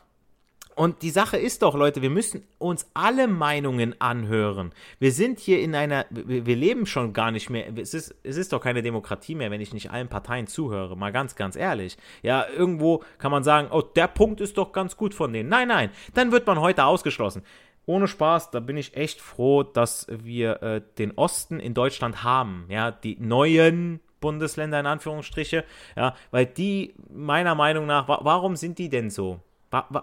Und 0.76 1.02
die 1.02 1.10
Sache 1.10 1.36
ist 1.36 1.62
doch, 1.62 1.74
Leute, 1.74 2.00
wir 2.00 2.10
müssen 2.10 2.42
uns 2.58 2.88
alle 2.94 3.28
Meinungen 3.28 4.00
anhören. 4.00 4.72
Wir 4.98 5.12
sind 5.12 5.38
hier 5.38 5.60
in 5.60 5.74
einer, 5.74 6.06
wir 6.10 6.56
leben 6.56 6.86
schon 6.86 7.12
gar 7.12 7.30
nicht 7.30 7.50
mehr, 7.50 7.66
es 7.76 7.92
ist, 7.92 8.14
es 8.22 8.36
ist 8.36 8.52
doch 8.52 8.60
keine 8.60 8.82
Demokratie 8.82 9.34
mehr, 9.34 9.50
wenn 9.50 9.60
ich 9.60 9.74
nicht 9.74 9.90
allen 9.90 10.08
Parteien 10.08 10.46
zuhöre, 10.46 10.96
mal 10.96 11.12
ganz, 11.12 11.36
ganz 11.36 11.56
ehrlich. 11.56 11.96
Ja, 12.22 12.46
irgendwo 12.48 13.02
kann 13.18 13.30
man 13.30 13.44
sagen, 13.44 13.68
oh, 13.70 13.82
der 13.82 14.08
Punkt 14.08 14.40
ist 14.40 14.56
doch 14.58 14.72
ganz 14.72 14.96
gut 14.96 15.12
von 15.12 15.32
denen. 15.32 15.48
Nein, 15.48 15.68
nein, 15.68 15.90
dann 16.14 16.32
wird 16.32 16.46
man 16.46 16.60
heute 16.60 16.84
ausgeschlossen. 16.84 17.42
Ohne 17.86 18.08
Spaß, 18.08 18.50
da 18.50 18.60
bin 18.60 18.76
ich 18.76 18.96
echt 18.96 19.20
froh, 19.20 19.62
dass 19.62 20.06
wir 20.08 20.62
äh, 20.62 20.82
den 20.98 21.12
Osten 21.12 21.58
in 21.58 21.74
Deutschland 21.74 22.22
haben. 22.22 22.66
Ja, 22.68 22.90
die 22.90 23.16
neuen 23.18 24.00
Bundesländer 24.20 24.78
in 24.78 24.86
Anführungsstriche. 24.86 25.64
Ja, 25.96 26.14
weil 26.30 26.46
die, 26.46 26.94
meiner 27.10 27.54
Meinung 27.54 27.86
nach, 27.86 28.06
wa 28.06 28.20
warum 28.22 28.56
sind 28.56 28.78
die 28.78 28.88
denn 28.88 29.10
so? 29.10 29.40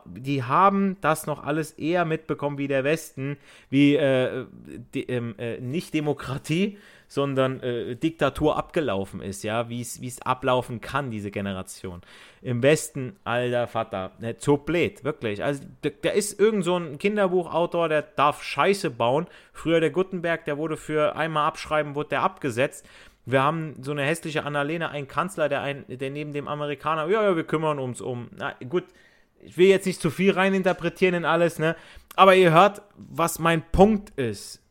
Die 0.05 0.43
haben 0.43 0.97
das 1.01 1.27
noch 1.27 1.43
alles 1.43 1.71
eher 1.71 2.05
mitbekommen 2.05 2.57
wie 2.57 2.67
der 2.67 2.83
Westen, 2.83 3.37
wie 3.69 3.95
äh, 3.95 4.45
die, 4.93 5.03
ähm, 5.09 5.35
äh, 5.37 5.59
nicht 5.59 5.93
Demokratie, 5.93 6.77
sondern 7.09 7.61
äh, 7.61 7.95
Diktatur 7.95 8.57
abgelaufen 8.57 9.21
ist, 9.21 9.43
ja, 9.43 9.69
wie 9.69 9.81
es 9.81 10.21
ablaufen 10.21 10.81
kann, 10.81 11.11
diese 11.11 11.31
Generation. 11.31 12.01
Im 12.41 12.61
Westen, 12.63 13.15
alter 13.23 13.67
Vater, 13.67 14.11
ne, 14.19 14.35
so 14.37 14.57
blöd, 14.57 15.03
wirklich. 15.03 15.43
Also, 15.43 15.63
da 15.81 16.09
ist 16.09 16.39
irgend 16.39 16.63
so 16.63 16.77
ein 16.77 16.97
Kinderbuchautor, 16.97 17.89
der 17.89 18.01
darf 18.01 18.43
Scheiße 18.43 18.89
bauen. 18.89 19.27
Früher 19.53 19.79
der 19.79 19.91
Gutenberg, 19.91 20.45
der 20.45 20.57
wurde 20.57 20.77
für 20.77 21.15
einmal 21.15 21.47
abschreiben, 21.47 21.95
wurde 21.95 22.09
der 22.09 22.23
abgesetzt. 22.23 22.87
Wir 23.25 23.43
haben 23.43 23.75
so 23.81 23.91
eine 23.91 24.03
hässliche 24.03 24.45
Annalena, 24.45 24.89
einen 24.89 25.07
Kanzler, 25.07 25.49
der, 25.49 25.61
ein, 25.61 25.83
der 25.89 26.09
neben 26.09 26.31
dem 26.31 26.47
Amerikaner, 26.47 27.07
ja, 27.07 27.23
ja, 27.23 27.35
wir 27.35 27.43
kümmern 27.43 27.79
uns 27.79 27.99
um. 27.99 28.29
Na 28.37 28.53
gut, 28.69 28.85
ich 29.41 29.57
will 29.57 29.67
jetzt 29.67 29.85
nicht 29.85 30.01
zu 30.01 30.09
viel 30.09 30.31
reininterpretieren 30.31 31.15
in 31.15 31.25
alles, 31.25 31.59
ne? 31.59 31.75
Aber 32.15 32.35
ihr 32.35 32.51
hört, 32.51 32.81
was 32.95 33.39
mein 33.39 33.63
Punkt 33.71 34.09
ist. 34.19 34.61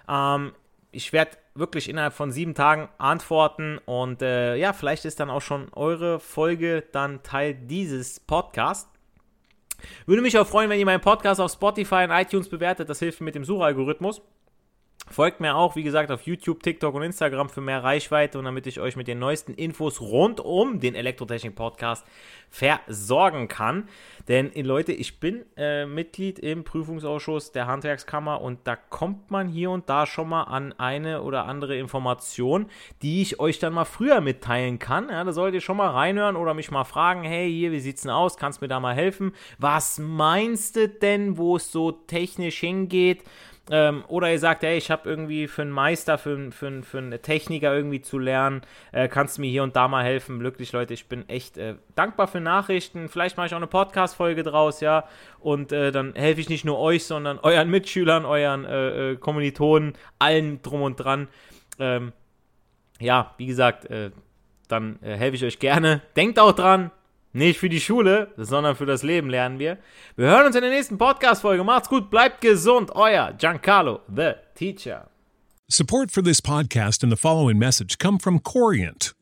Ähm, 0.07 0.53
ich 0.91 1.13
werde 1.13 1.31
wirklich 1.55 1.89
innerhalb 1.89 2.13
von 2.13 2.31
sieben 2.31 2.53
Tagen 2.53 2.89
antworten 2.97 3.79
und 3.85 4.21
äh, 4.21 4.55
ja, 4.55 4.73
vielleicht 4.73 5.05
ist 5.05 5.19
dann 5.19 5.29
auch 5.29 5.41
schon 5.41 5.69
eure 5.73 6.19
Folge 6.19 6.83
dann 6.91 7.23
Teil 7.23 7.53
dieses 7.53 8.19
Podcasts. 8.19 8.91
Würde 10.05 10.21
mich 10.21 10.37
auch 10.37 10.47
freuen, 10.47 10.69
wenn 10.69 10.79
ihr 10.79 10.85
meinen 10.85 11.01
Podcast 11.01 11.41
auf 11.41 11.51
Spotify 11.51 12.05
und 12.05 12.11
iTunes 12.11 12.49
bewertet. 12.49 12.89
Das 12.89 12.99
hilft 12.99 13.21
mir 13.21 13.25
mit 13.25 13.35
dem 13.35 13.45
Suchalgorithmus. 13.45 14.21
Folgt 15.07 15.39
mir 15.39 15.55
auch, 15.55 15.75
wie 15.75 15.83
gesagt, 15.83 16.09
auf 16.09 16.23
YouTube, 16.23 16.63
TikTok 16.63 16.95
und 16.95 17.03
Instagram 17.03 17.47
für 17.47 17.61
mehr 17.61 17.83
Reichweite 17.83 18.39
und 18.39 18.45
damit 18.45 18.65
ich 18.65 18.79
euch 18.79 18.95
mit 18.95 19.07
den 19.07 19.19
neuesten 19.19 19.53
Infos 19.53 20.01
rund 20.01 20.39
um 20.39 20.79
den 20.79 20.95
Elektrotechnik-Podcast 20.95 22.05
versorgen 22.49 23.47
kann. 23.47 23.87
Denn 24.27 24.51
äh, 24.55 24.63
Leute, 24.63 24.93
ich 24.93 25.19
bin 25.19 25.45
äh, 25.57 25.85
Mitglied 25.85 26.39
im 26.39 26.63
Prüfungsausschuss 26.63 27.51
der 27.51 27.67
Handwerkskammer 27.67 28.41
und 28.41 28.59
da 28.63 28.75
kommt 28.75 29.29
man 29.29 29.47
hier 29.47 29.69
und 29.69 29.89
da 29.89 30.07
schon 30.07 30.29
mal 30.29 30.43
an 30.43 30.73
eine 30.79 31.21
oder 31.21 31.45
andere 31.45 31.77
Information, 31.77 32.65
die 33.03 33.21
ich 33.21 33.39
euch 33.39 33.59
dann 33.59 33.73
mal 33.73 33.85
früher 33.85 34.21
mitteilen 34.21 34.79
kann. 34.79 35.09
Ja, 35.09 35.23
da 35.23 35.33
solltet 35.33 35.55
ihr 35.55 35.61
schon 35.61 35.77
mal 35.77 35.89
reinhören 35.89 36.35
oder 36.35 36.55
mich 36.55 36.71
mal 36.71 36.83
fragen, 36.83 37.23
hey, 37.23 37.51
hier, 37.51 37.71
wie 37.71 37.79
sieht's 37.79 38.01
denn 38.01 38.11
aus? 38.11 38.37
Kannst 38.37 38.61
mir 38.61 38.67
da 38.67 38.79
mal 38.79 38.95
helfen? 38.95 39.33
Was 39.59 39.99
meinst 39.99 40.77
du 40.77 40.89
denn, 40.89 41.37
wo 41.37 41.57
es 41.57 41.71
so 41.71 41.91
technisch 41.91 42.59
hingeht? 42.59 43.23
Ähm, 43.71 44.03
oder 44.07 44.31
ihr 44.31 44.37
sagt, 44.37 44.61
hey, 44.61 44.77
ich 44.77 44.91
habe 44.91 45.09
irgendwie 45.09 45.47
für 45.47 45.63
einen 45.63 45.71
Meister, 45.71 46.19
für, 46.19 46.51
für, 46.51 46.83
für 46.83 46.97
einen 46.99 47.19
Techniker 47.21 47.75
irgendwie 47.75 48.01
zu 48.01 48.19
lernen, 48.19 48.61
äh, 48.91 49.07
kannst 49.07 49.37
du 49.37 49.41
mir 49.41 49.49
hier 49.49 49.63
und 49.63 49.75
da 49.75 49.87
mal 49.87 50.03
helfen. 50.03 50.41
Wirklich, 50.41 50.71
Leute, 50.71 50.93
ich 50.93 51.07
bin 51.07 51.27
echt 51.29 51.57
äh, 51.57 51.75
dankbar 51.95 52.27
für 52.27 52.39
Nachrichten. 52.39 53.09
Vielleicht 53.09 53.37
mache 53.37 53.47
ich 53.47 53.53
auch 53.53 53.57
eine 53.57 53.67
Podcast-Folge 53.67 54.43
draus, 54.43 54.81
ja. 54.81 55.05
Und 55.39 55.71
äh, 55.71 55.91
dann 55.91 56.13
helfe 56.13 56.41
ich 56.41 56.49
nicht 56.49 56.63
nur 56.63 56.77
euch, 56.79 57.05
sondern 57.05 57.39
euren 57.39 57.69
Mitschülern, 57.71 58.25
euren 58.25 58.65
äh, 58.65 59.11
äh, 59.11 59.15
Kommilitonen, 59.15 59.93
allen 60.19 60.61
drum 60.61 60.83
und 60.83 60.97
dran. 60.97 61.27
Ähm, 61.79 62.13
ja, 62.99 63.33
wie 63.37 63.47
gesagt, 63.47 63.85
äh, 63.89 64.11
dann 64.67 64.99
helfe 65.01 65.35
ich 65.35 65.43
euch 65.43 65.59
gerne. 65.59 66.01
Denkt 66.15 66.39
auch 66.39 66.53
dran, 66.53 66.91
nicht 67.35 67.59
für 67.59 67.69
die 67.69 67.81
Schule, 67.81 68.33
sondern 68.37 68.75
für 68.75 68.85
das 68.85 69.03
Leben 69.03 69.29
lernen 69.29 69.59
wir. 69.59 69.77
Wir 70.15 70.27
hören 70.27 70.47
uns 70.47 70.55
in 70.55 70.61
der 70.61 70.71
nächsten 70.71 70.97
Podcast-Folge. 70.97 71.63
Macht's 71.63 71.89
gut, 71.89 72.09
bleibt 72.09 72.41
gesund. 72.41 72.91
Euer 72.95 73.33
Giancarlo, 73.33 73.99
the 74.13 74.33
Teacher. 74.55 75.09
Support 75.67 76.11
for 76.11 76.23
this 76.23 76.41
podcast 76.41 77.03
and 77.03 77.11
the 77.11 77.17
following 77.17 77.57
message 77.57 77.97
come 77.97 78.19
from 78.19 78.39
Corient. 78.41 79.14